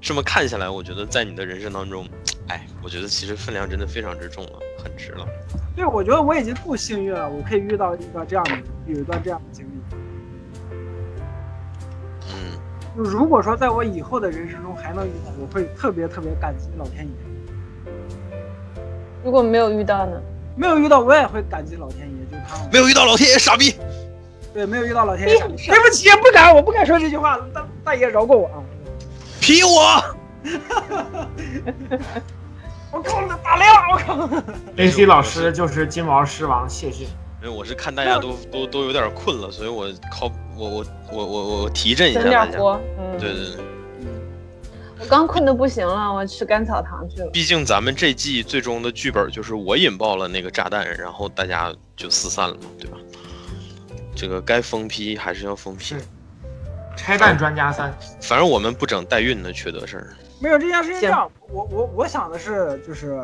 [0.00, 2.06] 这么看下来，我觉得在你的人生当中，
[2.46, 5.26] 哎，我觉得其实分量真的非常之重了，很值了。
[5.74, 9.96] 对，我觉得我已经够幸运了，我可以遇到一个这样的，有一段这样的经历。
[12.28, 12.56] 嗯，
[12.96, 17.12] 就如果说在我以后的人生中还能遇到，我会特别特别感激老天爷。
[19.24, 20.20] 如果没有遇到呢？
[20.56, 22.56] 没有遇到，我也会感激老天爷，就是他。
[22.72, 23.74] 没有遇到老天爷傻逼，
[24.52, 25.38] 对，没有遇到老天爷。
[25.38, 28.62] 对不起，不敢，我不敢说这句话，大大爷饶过我啊！
[29.40, 30.02] 劈我！
[32.92, 33.72] 我靠，打雷了！
[33.92, 34.28] 我靠
[34.76, 37.04] ！AC 老师就是金毛狮王，谢谢。
[37.42, 42.58] 因为我是看大家都 都都有点困了，所以我靠我我我我我提振一下整大家。
[42.98, 43.64] 嗯，对对对，
[45.02, 47.30] 我刚困的不行了，我吃甘草糖去了。
[47.32, 52.96] 毕竟咱们这季最终的剧本就是我引爆了那个炸弹，然后大家就四散了嘛，对吧？
[54.14, 55.96] 这个该封批还是要封批。
[56.96, 60.06] 拆弹专家三，反正我们不整代孕的缺德事儿。
[60.38, 63.20] 没有这件事情这样，我我我想的是就是，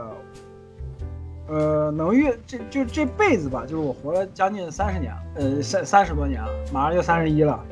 [1.47, 7.63] 呃，能遇这就这辈子吧，就是我活了将近三十年，呃三三十多年了，马上就三十一了。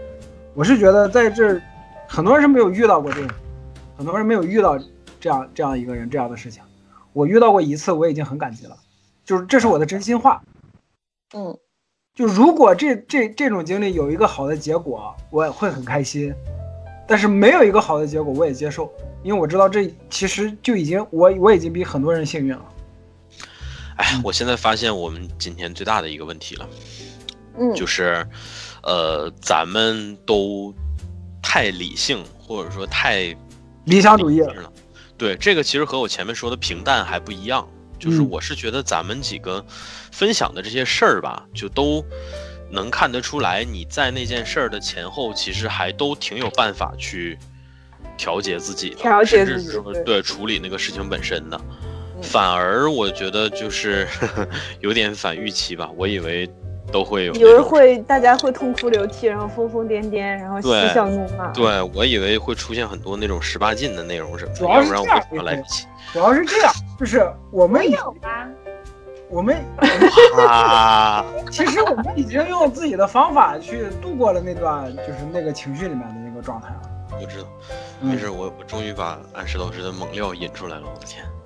[0.54, 1.60] 我是觉得在这
[2.06, 3.30] 很多人是没有遇到过这种，
[3.96, 4.78] 很多人没有遇到
[5.20, 6.62] 这样这样一个人这样的事情。
[7.12, 8.76] 我遇到过一次，我已经很感激了，
[9.24, 10.42] 就是这是我的真心话。
[11.34, 11.58] 嗯，
[12.14, 16.30] 就如果这这这种经历有一个好的结果，我也会很开心；
[17.08, 18.92] 但是没有一个好的结果，我也接受，
[19.22, 22.64] 因为我知道这其实就已经我我已经比很多人幸运了。
[23.96, 26.68] 哎，我现在发现我们今天最大的一个问题了，
[27.58, 28.26] 嗯，就是，
[28.82, 30.74] 呃，咱们都
[31.42, 33.34] 太理性，或者说太
[33.86, 34.42] 理想主义。
[35.18, 37.66] 对，这个其实和我前面说的平淡还不一样，
[37.98, 38.28] 就是嗯。
[38.28, 39.64] 我是觉得咱们几个
[40.12, 42.04] 分享的这些事儿吧，就都
[42.70, 47.38] 能看得出来，你在那件事儿的前后，其实还都挺有办法去
[48.18, 50.04] 调节自己的，调节自己对。
[50.04, 51.58] 对处理那个事情本身的。
[52.16, 52.22] 嗯。
[52.22, 54.06] 反而我觉得就是
[54.80, 56.46] 有点反预期吧，我以为
[56.92, 61.48] 都会有那有人会大家会痛哭流涕，然后疯疯癫癫，然后对嬉笑怒骂。
[61.48, 65.64] 对我以为会出现很多那种十八禁的内容什么的，主要是要不然我这样？
[66.12, 67.84] 主要是这样，就是我们
[69.28, 69.56] 我们
[70.48, 76.82] 啊， 其实我们已经用自己的方法去度过了那段就是那个情绪里面的那个状态了。
[77.20, 77.48] 我知道，
[78.02, 81.24] 嗯没事，我我终于把安石老师的猛料引出来了，我的天，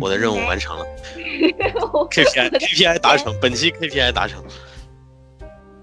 [0.00, 0.84] 我的任务完成了
[1.92, 4.42] 我，KPI KPI 达成，本期 KPI 达成。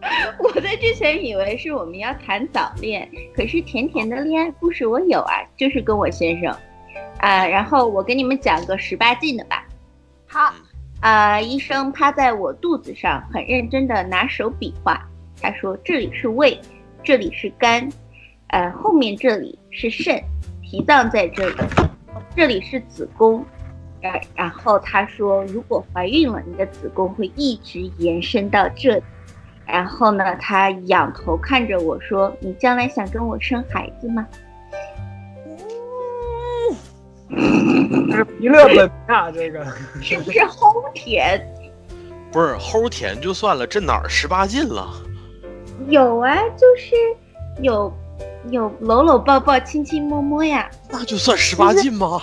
[0.39, 6.55] 我在之前以为是我们要谈早恋，可是甜甜的恋爱故事我有啊，就是跟我先生，
[7.19, 9.67] 啊、然后我给你们讲个十八禁的吧。
[10.25, 10.53] 好，
[11.01, 14.99] 啊、医生趴在我肚子上，很认真的拿手比划，
[15.41, 16.59] 他说这里是胃，
[17.03, 17.87] 这里是肝，
[18.47, 20.23] 呃，后面这里是肾，
[20.63, 21.55] 脾脏在这里，
[22.35, 23.45] 这里是子宫。
[24.01, 29.03] 然然后他说，如果怀孕了，你的子宫会一直延伸到这里。
[29.65, 34.25] 然后呢，他仰头看着我说：“你将来想跟我生孩子吗
[37.29, 39.63] 这是弥勒本啊，这个？
[40.01, 41.39] ”是不是齁甜？
[42.31, 44.87] 不是齁甜就算了，这哪儿十八禁了？
[45.87, 46.95] 有啊，就是
[47.61, 47.93] 有
[48.49, 52.19] 有搂搂抱抱、亲亲摸摸呀，那就算十八禁吗？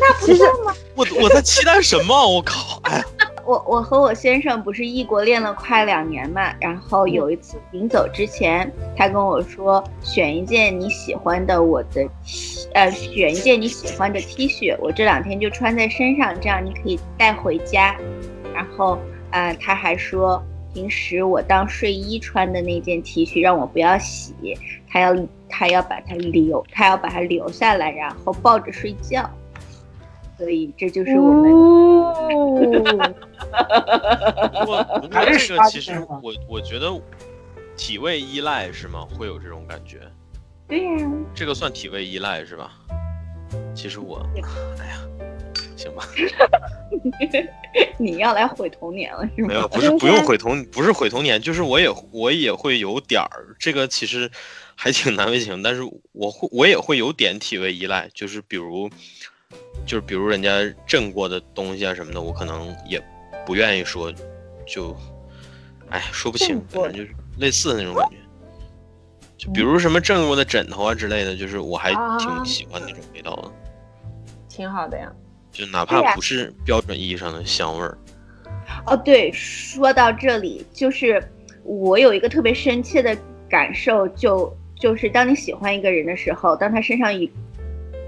[0.00, 0.74] 那不是吗？
[0.94, 2.14] 我我在期待什么？
[2.14, 2.80] 我靠！
[2.84, 3.04] 哎呀，
[3.46, 17.96] 我我和我先生不是异国恋了快两年嘛，然后有一次临走之前，他跟我说选一件你喜欢的我的 T，呃，选一件你喜欢的 T 恤，我这两天就穿在身上，这样你可以带回家。
[18.54, 18.98] 然后，
[19.30, 20.42] 呃，他还说
[20.74, 24.34] 平时我当睡衣穿的那件 T 恤让我不要洗，
[24.88, 25.16] 他要
[25.48, 29.28] 他要把它留，他要把它留下来，然后抱着睡觉。
[30.38, 31.52] 所以这就是我们。
[31.52, 32.14] 哦，
[34.52, 36.88] 不过不过还是 这个其18禁吗实我我觉得
[37.76, 39.06] 体位依赖是吗？
[39.18, 40.00] 会有这种感觉？
[40.68, 42.72] 对呀、这个算体位依赖是吧？
[43.74, 44.20] 其实我，
[44.78, 45.00] 哎呀，
[45.74, 46.04] 行吧，
[47.96, 49.48] 你要来毁童年了是吗？
[49.48, 54.30] 没有，不是不用毁童，不是毁童年，就是我也我也会有点儿，这个其实
[54.74, 55.80] 还挺难为情，但是
[56.12, 58.90] 我会我也会有点体位依赖，就是比如，
[59.88, 60.50] 就是比如人家
[60.86, 63.02] 震过的东西啊什么的，我可能也
[63.46, 64.12] 不愿意说，
[64.66, 64.94] 就，
[65.88, 68.16] 哎，说不清反正就是类似的那种感觉。
[69.38, 73.50] 就比如什么震过的枕头啊之类的，就是我还啊挺喜欢那种味道的，
[74.46, 75.10] 挺好的呀。
[75.50, 77.96] 就哪怕不是标准意义上的香味儿。
[78.86, 81.22] 哦，对，说到这里，就是
[81.64, 83.16] 我有一个特别深切的
[83.48, 87.26] 感受，就就是当你喜欢一个人的时候，当他身上有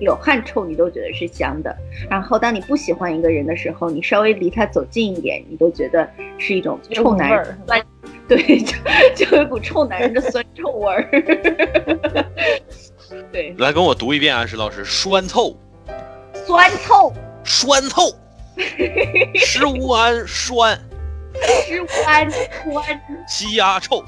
[0.00, 1.70] 有汗臭，你都觉得是香的；
[2.10, 7.86] 然后当你不喜欢一个人的时候，你稍微离他走近一点，你都觉得是一种臭男人股味儿酸，
[8.26, 8.74] 对，就
[9.14, 11.10] 就有一股臭男人的酸臭味儿。
[13.30, 15.56] 对，来跟我读一遍啊，石老师，酸臭，
[16.32, 17.12] 酸臭，
[17.44, 18.14] 酸臭，
[19.34, 20.78] 食无氨 酸，
[21.66, 24.02] 吃酸酸鸡鸭臭，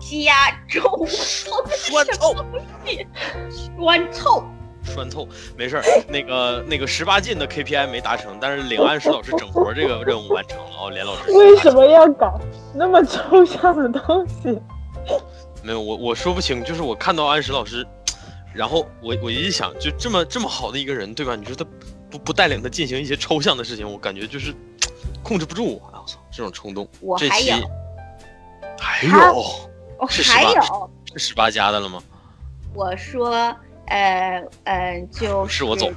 [0.00, 0.34] 鸡鸭
[0.68, 2.34] 臭，酸臭，
[3.78, 4.44] 酸臭。
[4.86, 5.82] 酸臭，没事儿。
[6.08, 11.30] 那个那个十八禁的 KPI 没达成，但是领安石老师整活这个任务完成了哦，连老师。
[11.32, 12.40] 为什么要搞
[12.74, 14.58] 那么抽象的东西？
[15.62, 17.86] 没有，我我说不清，就是我看到安石老师，
[18.54, 21.34] 然后我我一想，就这么这么好的一个人，对吧？
[21.34, 21.64] 你说他
[22.10, 24.54] 不不带领他进行一些抽象的事情，我感觉就是
[25.22, 25.98] 控制不住啊！
[26.02, 26.88] 我操，这种冲动。
[27.18, 32.00] 这期我还有，是18还有十八加的了吗？
[32.74, 33.54] 我说，
[33.86, 35.90] 呃呃，就是我走，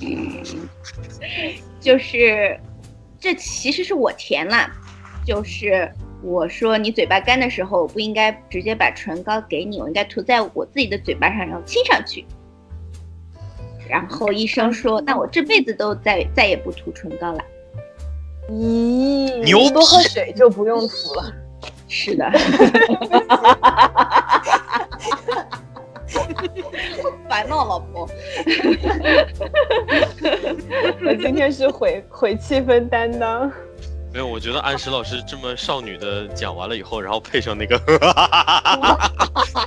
[0.00, 0.42] 嗯，
[1.80, 2.58] 就是
[3.18, 4.70] 这其实是我填了，
[5.24, 5.90] 就是
[6.22, 12.24] 我说你嘴巴干的时候，我不应该直接把唇膏给你，我应该涂在我自己的嘴巴上，然后亲上去。
[13.88, 17.44] 然后医生说，那我这辈子都再再也不涂唇膏了。
[18.48, 21.32] 咦，牛多喝水就不用涂了。
[21.88, 22.24] 是的，
[27.28, 28.08] 烦恼老婆。
[31.04, 33.50] 我今天是毁毁气氛担当。
[34.12, 37.80] 没有，我觉得安石老师这么少女的讲完了以后，然后配上那个，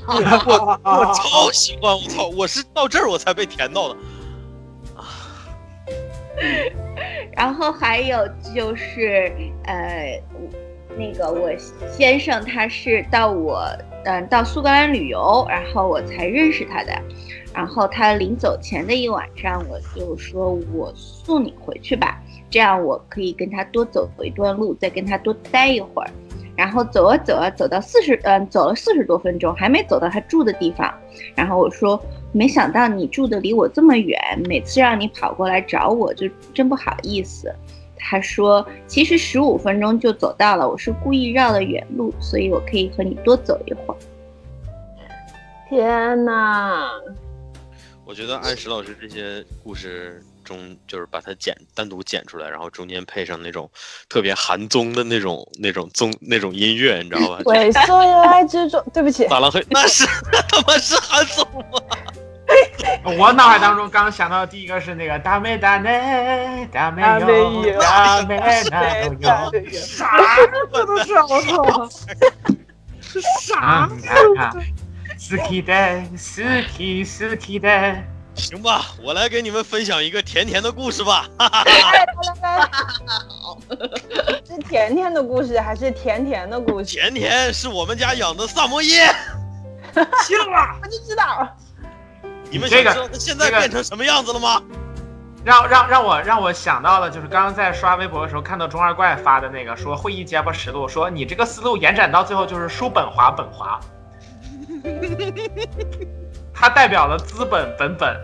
[0.07, 2.27] 我我超喜欢，我操！
[2.27, 3.95] 我是到这儿我才被甜到的。
[7.35, 9.31] 然后还有就是，
[9.63, 10.21] 呃，
[10.95, 11.49] 那个我
[11.91, 13.67] 先生他是到我，
[14.05, 16.93] 嗯、到苏格兰旅游，然后我才认识他的。
[17.53, 26.09] 然后他临走前的一晚上，我就说我送你回去吧，这样我可以跟他多走一段路，再跟他多待一会儿。
[26.55, 30.93] 然后走啊走啊，走到四十，嗯，走了四十多分钟，还没走到他住的地方。
[31.33, 32.01] 然后我说，
[32.31, 37.53] 没想到你住的离我这么远，每次让你跑过来找我，就真不好意思。
[37.97, 43.97] 他说，其实十五分钟就走到了，我是故意绕了远路，所以我可以和你多走一会儿。
[45.69, 46.89] 天哪！
[48.05, 53.67] 我觉得安石老师这些故事中，就是把它剪单独剪出来，然后中间配上那种
[54.07, 57.39] 特别韩综的那种那种综那种音乐，你知道吧？
[57.43, 61.81] 就猥琐有爱之中，对不起，大浪黑，那是 那他妈是韩综吗？
[63.18, 68.38] 我脑海当中刚想到的第一个是那个大美大内大美大美有有大美
[68.70, 70.11] 那都有，啥？
[70.72, 71.88] 这都是 我操！
[73.00, 73.88] 是啥？
[73.90, 76.42] 嗯看看，好きで好
[76.76, 78.02] き好きで。
[78.36, 81.28] 行吧，我来给你们分享一个甜甜的故事吧。
[84.46, 86.84] 是甜甜的故事还是甜甜的故事？
[86.84, 89.12] 甜甜是我们家养的萨摩耶，
[90.22, 91.54] 信了，我就知道，
[92.51, 94.61] 你们这个现在变成什么样子了吗？
[95.43, 103.79] 让让让我让我想到了，就是刚刚在刷微博的时候看到中二怪发的那个说会议结巴实录，说你这个思路延展到最后就是叔本华本华，
[106.51, 108.19] 它代表了资本本本。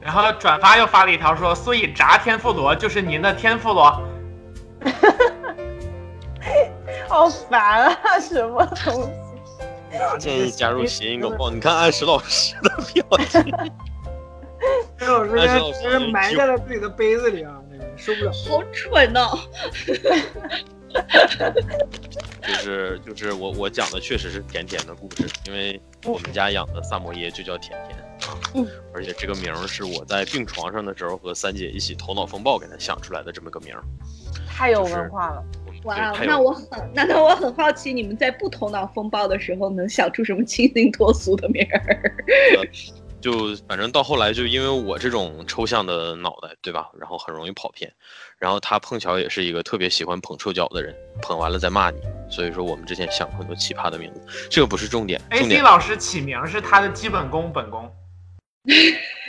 [0.00, 4.02] 然后转发又发了一条说，所以炸天妇罗就是您的天妇罗。
[7.08, 8.20] 好烦啊！
[8.20, 9.10] 什么东西？
[10.18, 11.50] 建议加入谐音梗报。
[11.50, 13.42] 你看安石老师的表情，
[14.98, 17.60] 这首诗但是我直接埋在了自己的杯子里啊！
[17.96, 18.32] 受不了。
[18.32, 19.38] 好蠢哦！
[22.46, 27.98] 就是就是我我讲的确实是甜甜的故事，因为我们家养的萨摩耶就叫甜甜
[28.30, 33.82] 啊，嗯而且这个名儿是我在病床上的时候和三姐一起头脑风暴给她想出来的这么个名儿。
[34.48, 35.44] 太有文化了。
[35.94, 42.08] 太有那我很那那我很好奇，你们在不头脑风暴的时候能想出什么清新脱俗的名儿？
[43.18, 46.90] 就反正到后来，就因为我这种抽象的脑袋，对吧？
[47.00, 47.90] 然后很容易跑偏。
[48.38, 51.98] 然后他碰巧也是一个特别喜欢捧臭脚的人，捧完了再骂你。
[52.30, 57.90] 所以说我们之前想过很多奇葩的名字，这个不是重点，重 AC 老师起名是他的基本功本功。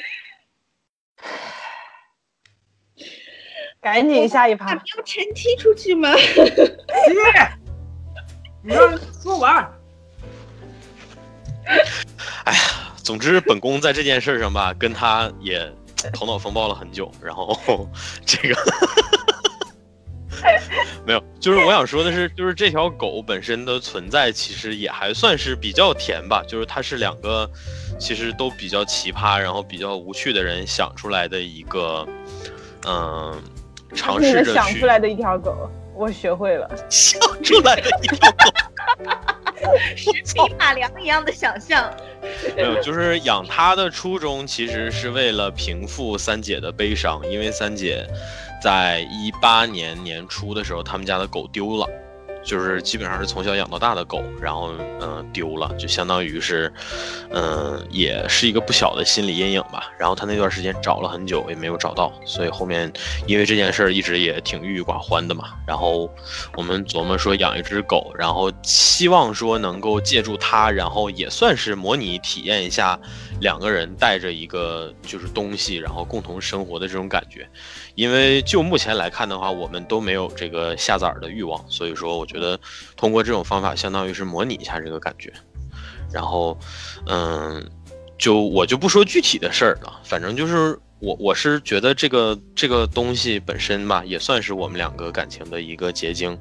[3.87, 4.65] 赶紧下一趴。
[4.65, 6.13] 那标陈踢出去吗？
[6.13, 6.43] 接，
[8.61, 9.65] 你让人说完。
[13.01, 15.73] 总之，本宫在这件事上吧，跟他也
[16.11, 17.09] 头脑风暴了很久。
[17.23, 17.57] 然后
[18.25, 18.55] 这个
[21.05, 26.43] 没有，就是我想说的是，就是这条狗本身的存在，其实也还算是比较甜吧。
[26.45, 27.49] 就是它是两个
[27.97, 32.05] 其实都比较奇葩，然后比较无趣的人想出来的一个，
[32.85, 33.41] 嗯、
[33.93, 36.69] 尝试着去想出来的一条狗，我学会了。
[36.89, 38.51] 想出来的一条狗。
[39.95, 41.91] 是匹马良一样的想象。
[42.55, 48.05] 没有，就是养它的初衷其实是为了平复三姐的悲伤，因为三姐
[48.61, 51.87] 在一八年年初的时候，他们家的狗丢了，
[52.47, 54.71] 就是基本上是从小养到大的狗，然后
[55.01, 56.71] 嗯、丢了，就相当于是
[57.29, 59.91] 嗯、也是一个不小的心理阴影吧。
[59.99, 62.91] 然后他那段时间找了很久也没有找到，所以后面
[63.25, 65.49] 因为这件事儿一直也挺郁郁寡欢的嘛。
[65.67, 66.09] 然后
[66.55, 72.97] 我们琢磨说养一只狗，然后希望说能够借助它，然后也算是模拟体验一下
[73.41, 77.45] 两个人带着一个就是东西，然后共同生活的这种感觉。
[77.95, 82.59] 因为就目前来看的话，我们都没有这个下崽的欲望，所以说我觉觉得
[82.95, 85.33] 通过这种方法，相当于是模拟一下这个感觉。
[86.13, 86.55] 然后，
[87.07, 87.67] 嗯，
[88.15, 96.37] 就我就不说具体的事儿了，反正就是我我是觉得这个这个东西本身吧，也算是我们两个感情的一个结晶。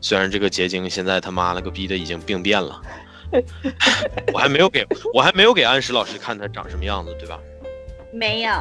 [0.00, 2.80] 虽然这个结晶现在他妈了个逼的已经病变了，
[4.32, 7.38] 我还没有给我还没有给安石老师看他长什么样子，对吧？
[8.12, 8.52] 没有，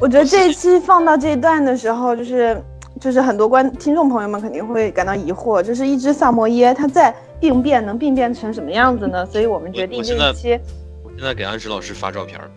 [0.00, 2.62] 我觉得这一期放到这一段的时候，就是
[3.00, 9.26] 就是很多观听众朋友们肯定会感到疑惑，就是一只萨摩耶它在病变能病变成什么样子呢？
[9.26, 10.60] 所以我们决定这一期，
[11.02, 12.48] 我现在给安石老师发照片儿。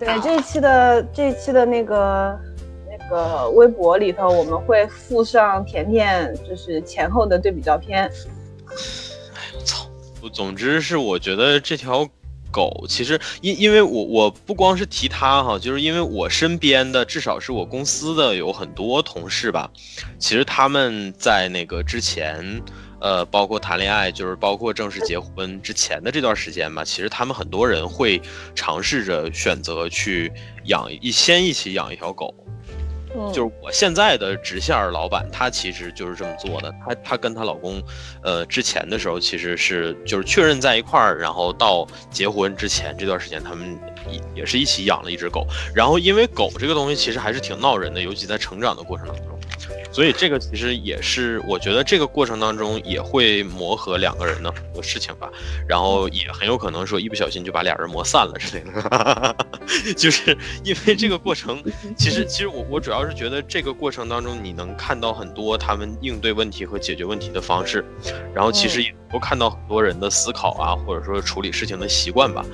[0.00, 2.36] 对这一期的这一期的那个
[2.90, 8.10] 那个微博里头，我们会附上甜甜就是前后的对比照片。
[10.32, 12.08] 总之是我觉得这条
[12.50, 19.70] 狗其实因因为我我不光是提它哈，就是因为我身边的至少是我公司的有很多同事吧，
[20.18, 22.62] 其实他们在那个之前。
[23.00, 28.20] 呃，包括谈恋爱，就是包括正式结婚之前的这段时间吧，其实他们很多人会
[28.56, 30.32] 尝试着选择去
[30.64, 32.34] 养一先一起养一条狗。
[33.32, 36.72] 就是我现在的直线老板，她其实就是这么做的。
[36.84, 37.82] 她她跟她老公，
[38.22, 43.78] 呃，之前的时候其实是就是确认在一块儿，然后到结婚之前这段时间，他们
[44.10, 45.46] 也也是一起养了一只狗。
[45.74, 49.37] 然后因为狗这个东西其实还是挺闹人的，尤其在成长的过程当中。
[49.90, 55.30] 所以这个其实也是，我觉得这个过程当中也会磨合两个人的很多事情吧，
[55.66, 59.36] 然后也很有可能说一不小心就把俩人磨散了之类的，
[59.96, 61.62] 就是因为这个过程，
[61.96, 67.84] 其实其实我我主要是觉得这个过程当中你能看到很多他们应对问题和解决问题的方式，
[68.34, 72.44] 然后其实也能够看到很多人的思考啊，或者说处理事情的习惯吧。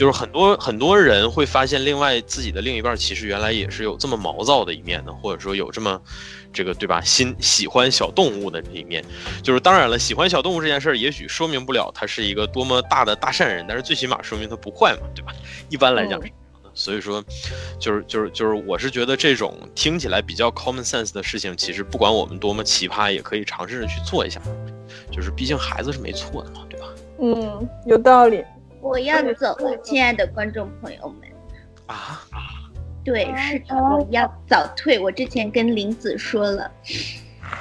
[0.00, 6.00] 就是很多很多人会发现，另外自己的另一半其实原来也是有这么毛躁的一面的，或者说有这么，
[6.54, 7.02] 这个对吧？
[7.02, 9.04] 心喜欢小动物的这一面，
[9.42, 15.34] 就是当然了，喜欢小动物这件事儿，也许说明不了他是一个多么大的大善人，但是最起码说明他不坏嘛，对吧？
[15.68, 17.22] 一般来讲是这样的，所以说，
[17.78, 24.40] 就是就是就是，我是觉得这种听起来比较 common sense 的事情，其实不管我们多么奇葩，也可以尝试着去做一下，
[25.12, 26.86] 就是毕竟孩子是没错的嘛，对吧？
[27.20, 28.42] 嗯，有道理。
[28.80, 31.28] 我要走了，亲爱的观众朋友们。
[31.86, 32.38] 啊啊！
[33.04, 34.98] 对，是的，我要早退。
[34.98, 36.70] 我之前跟林子说了，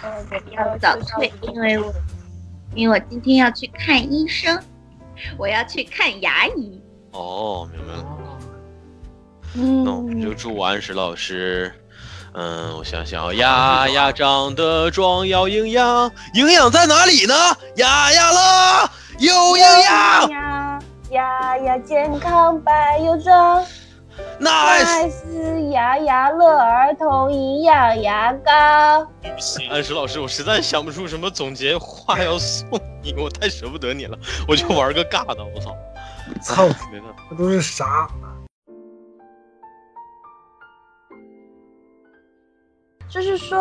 [0.02, 1.94] 我要早退，因为我
[2.76, 4.62] 因为我今天要去看医生，
[5.38, 6.82] 我要去看牙医。
[7.12, 8.06] 哦，明白了。
[9.56, 11.74] 嗯，那我们就祝安石老师，
[12.34, 17.34] 嗯，我想想，牙牙长得壮要营养，营养在哪里呢？
[17.78, 20.84] 牙牙了，有营养。
[21.12, 23.66] 牙牙健康白又壮，
[24.38, 29.08] 那是牙牙乐儿童营养牙膏。
[29.22, 32.70] 对不起，安石老师，我实在想不出什么总结话要送
[33.02, 34.18] 你，我太舍不得你了，
[34.48, 35.76] 我就玩个尬的，我操！
[36.44, 38.08] 操，没办法，这都是啥？
[43.10, 43.60] 就是说，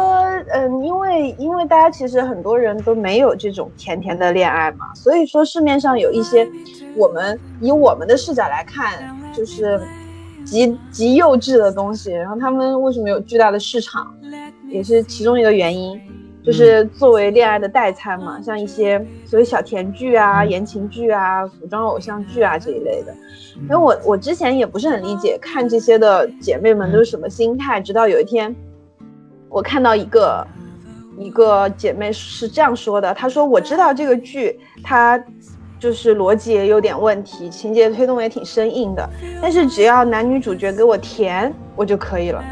[0.53, 6.47] 嗯，因为因为大家其实很多人都没有这种甜甜的恋爱嘛，所以说市面上有一些，
[6.95, 8.93] 我们以我们的视角来看，
[9.33, 9.81] 就是
[10.45, 12.13] 极极幼稚的东西。
[12.13, 14.15] 然后他们为什么有巨大的市场，
[14.69, 15.99] 也是其中一个原因，
[16.45, 23.15] 就是作为恋爱的代餐嘛，像一些所谓小甜剧啊、言情剧啊、古装偶像剧啊这一类的。
[23.63, 28.55] 因为我我之前也不是很理解看这些的姐妹们都是什么心态，直到有一天。
[29.49, 30.47] 我看到一个
[31.19, 35.19] 一个姐妹是这样说的，她说：“我知道这个剧它
[35.79, 39.09] 就是逻辑也有点问题，情节推动也挺生硬的，
[39.41, 42.45] 但是只要男女主角给我甜，我就可以了。”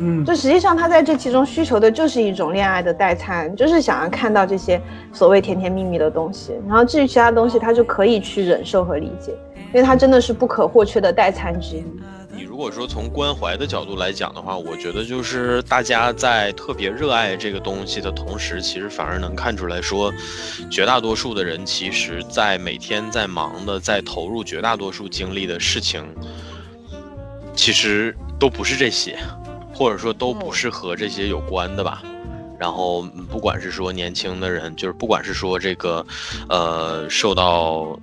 [0.00, 4.80] 嗯，就实际上他在这其中需求的就是一种恋爱的代餐，就是想要看到这些
[5.12, 9.32] 所谓甜甜蜜蜜的东西，然后至于其他东西，他就可以去忍受和理解，
[9.72, 11.84] 因为它真的是不可或缺的代餐之一。
[12.38, 20.12] 你如果说从关怀的角度来讲的话，我觉得就是大家在特别热爱这个东西的同时，其实反而能看出来说，
[20.70, 26.06] 绝大多数的人其实，在每天在忙的，在投入绝大多数精力的事情，
[27.56, 29.18] 其实都不是这些，
[29.74, 32.04] 或者说都不是和这些有关的吧。
[32.56, 36.06] 然后不管是说年轻的人，就是不管是说这个，
[36.48, 37.98] 呃，受到。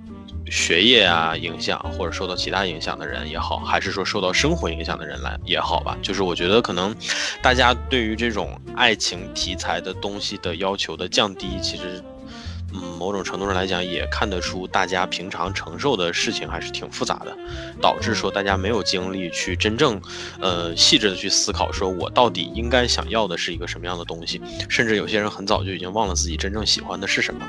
[0.50, 6.94] 学业啊影响，或者受到其他影响的人也好，还是说受到生活影响的人来也好吧，就是我觉得可能，
[7.42, 12.02] 大家对于这种爱情题材的东西的要求的降低，其实
[12.72, 17.36] 嗯，某种程度上来讲，也看得出大家平常承受的事情还是挺复杂的，
[17.80, 20.00] 导致说大家没有精力去真正，
[20.40, 27.46] 呃，细致的去思考，说我到底应该想要的是一个什么样的东西，甚至有些人很早就已经忘了自己真正喜欢的是什么。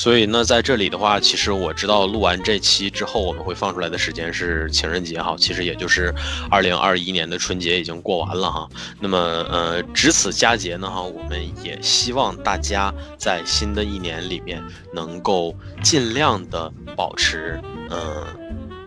[0.00, 6.10] 所以呢，在这里的话，其实我知道录完这期之后，我们会放出来的时间是情人节哈，其实也就是
[6.50, 8.66] 二零二一年的春节已经过完了哈。
[8.98, 14.64] 那么呃，值此佳节呢哈，我们也希望大家在新的一年里面
[14.94, 17.60] 能够尽量的保持
[17.90, 18.24] 嗯、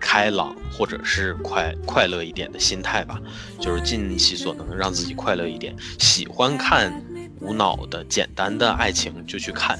[0.02, 3.22] 开朗或者是快快乐一点的心态吧，
[3.60, 5.76] 就是尽其所能让自己快乐一点。
[5.99, 6.91] 喜欢看
[7.40, 9.77] 无脑的简单的爱情就去看，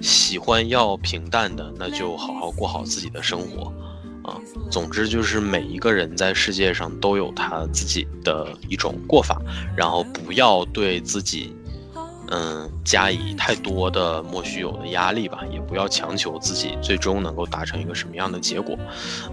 [0.00, 3.72] 喜欢要平淡的那就好好过好自己的生活。
[4.22, 4.40] 啊，
[4.72, 9.40] 总之就是每一个人在世界上都有他自己的一种过法，
[9.76, 11.54] 然后不要对自己，
[12.30, 18.76] 嗯，加以太多的莫须有的压力吧，也不要强求自己最终能够达成一个什么样的结果。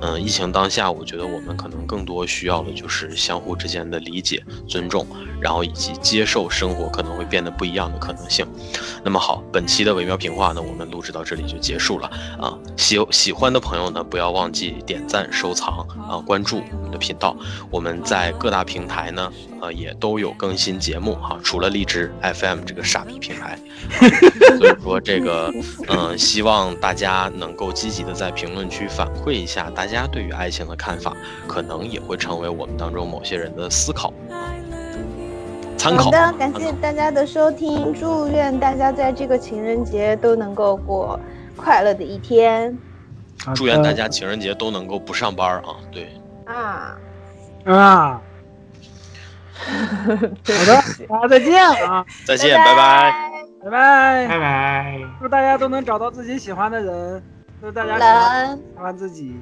[0.02, 5.06] 嗯，疫情当下，我觉得我们可能更多需要的就是相互之间的理解、尊重，
[5.41, 8.45] 然后以及接受生活可能会变得不一样的可能性。
[9.03, 12.07] 那么好，本期的微妙评话呢，我们录制到这里就结束了
[12.40, 12.57] 啊。
[12.78, 17.36] 喜喜欢的朋友呢，不要忘记点赞、收藏啊，关注我们的频道。
[17.72, 19.32] 我们在各大平台呢，
[19.64, 23.57] 呃，也都有更新节目哈、除了荔枝 FM 这个傻逼平台。
[24.60, 25.49] 所以说这个，
[25.88, 31.15] 嗯、希望大家能够积极的在评论区反馈一下大家对于爱情的看法，
[31.48, 34.14] 可能也会成为我们当中某些人的思考。
[35.77, 41.18] 参考好的，感谢大家的收听，祝愿大家在这个情人节都能够过
[41.56, 42.77] 快乐的一天
[43.56, 45.76] 祝愿大家情人节都能够不上班啊！
[45.90, 46.10] 对，
[46.48, 46.98] 啊！
[47.64, 48.22] 啊。
[49.54, 50.16] 好
[50.66, 53.14] 的，大家再见啊，再见，拜拜。
[53.64, 54.28] 拜拜。
[54.28, 55.02] 拜拜。
[55.22, 57.24] 祝大家都能找到自己喜欢的人，
[57.62, 59.40] 祝大家喜欢人喜欢自己。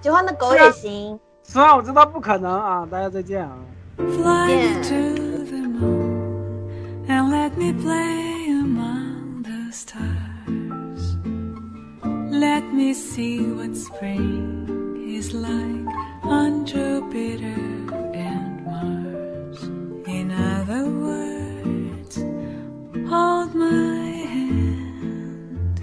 [0.00, 1.18] 喜欢的狗也行。
[1.42, 3.52] 虽然我知道不可能啊，大家再见啊。
[3.96, 4.82] Fly me Yeah.
[4.88, 11.16] to the moon and let me play among the stars.
[12.30, 14.66] Let me see what spring
[15.06, 15.86] is like
[16.24, 17.79] on Jupiter.
[20.10, 22.16] In other words,
[23.08, 25.78] hold my hand.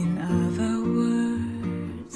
[0.00, 2.14] In other words,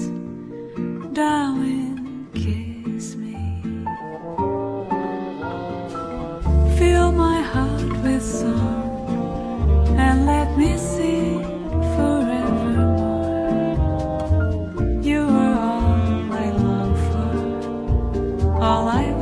[1.13, 1.97] darling,
[2.33, 3.35] kiss me.
[6.77, 11.43] Fill my heart with song and let me sing
[11.95, 13.19] forevermore.
[15.03, 19.18] You are my long for all I